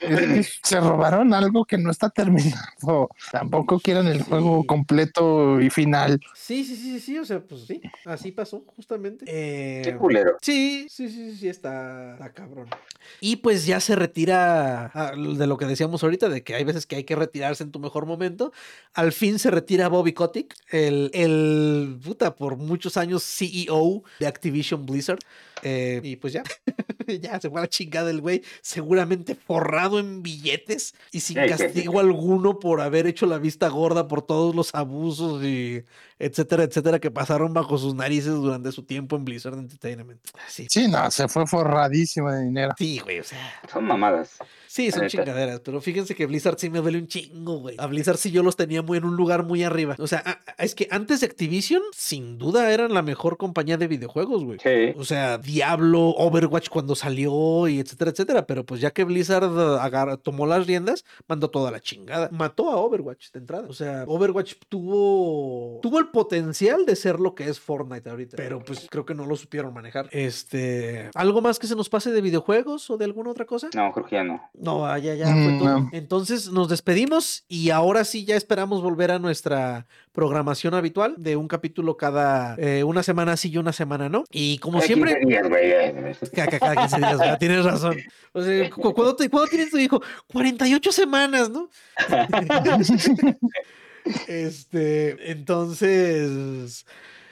[0.62, 3.08] se robaron algo que no está terminado.
[3.32, 4.66] Tampoco quieren el juego Sí.
[4.66, 6.20] completo y final.
[6.34, 9.24] Sí, sí, sí, sí, sí, o sea, pues sí, así pasó justamente.
[9.28, 10.36] Eh, Qué culero.
[10.40, 12.68] Sí, sí, sí, sí, sí, está, está cabrón.
[13.20, 16.86] Y pues ya se retira ah, de lo que decíamos ahorita, de que hay veces
[16.86, 18.52] que hay que retirarse en tu mejor momento.
[18.94, 25.18] Al fin se retira Bobby el, el puta, por muchos años CEO de Activision Blizzard.
[25.62, 26.42] Eh, y pues ya,
[27.20, 32.00] ya se fue a la chingada el güey, seguramente forrado en billetes y sin castigo
[32.00, 35.82] alguno por haber hecho la vista gorda por todos los abusos y
[36.18, 40.20] etcétera, etcétera, que pasaron bajo sus narices durante su tiempo en Blizzard Entertainment.
[40.48, 42.74] Sí, Sí, no, se fue forradísimo de dinero.
[42.78, 43.38] sí, güey, o sea,
[43.70, 44.36] Son mamadas.
[44.66, 47.76] sí, son chingaderas, pero fíjense que Blizzard sí me duele un chingo, güey.
[47.78, 49.94] A Blizzard sí yo los tenía muy en un lugar muy arriba.
[49.98, 53.76] O sea, a- a- es que antes de Activision, sin duda eran la mejor compañía
[53.76, 54.58] de videojuegos, güey.
[54.62, 54.94] Sí.
[54.98, 58.46] O sea, Diablo, Overwatch cuando salió y etcétera, etcétera.
[58.46, 59.44] Pero pues ya que Blizzard
[59.80, 62.28] agar- tomó las riendas, mandó toda la chingada.
[62.32, 63.66] Mató a Overwatch de entrada.
[63.68, 68.36] O sea, Overwatch tuvo, tuvo el potencial de ser lo que es Fortnite ahorita.
[68.36, 70.08] Pero pues creo que no lo supieron manejar.
[70.12, 73.68] Este, ¿algo más que se nos pase de videojuegos o de alguna otra cosa?
[73.74, 74.42] No, creo que ya no.
[74.54, 75.68] No, ah, ya, ya fue Mm, todo.
[75.80, 75.90] no.
[75.92, 79.86] Entonces nos despedimos y ahora sí ya esperamos volver a nuestra
[80.16, 84.24] programación habitual de un capítulo cada eh, una semana sí y una semana no.
[84.32, 85.92] Y como Cada siempre, 15 días, güey, ya.
[86.34, 87.38] cada, cada 15 días, ¿verdad?
[87.38, 87.96] tienes razón.
[88.32, 90.02] O sea, cu- ¿cuándo, te- cuándo tienes tu hijo?
[90.32, 91.70] 48 semanas, ¿no?
[94.28, 96.86] Este, entonces,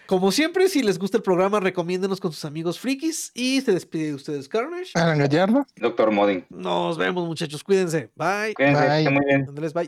[0.06, 4.06] como siempre, si les gusta el programa, recomiéndenos con sus amigos frikis y se despide
[4.08, 4.90] de ustedes, Carnage.
[4.94, 5.64] Alan Gallardo.
[5.76, 6.44] Doctor Modding.
[6.50, 7.62] Nos vemos, muchachos.
[7.62, 8.10] Cuídense.
[8.16, 8.54] Bye.
[8.54, 8.98] Cuídense, que Bye.
[8.98, 9.46] estén muy bien.
[9.48, 9.86] Andrés, bye.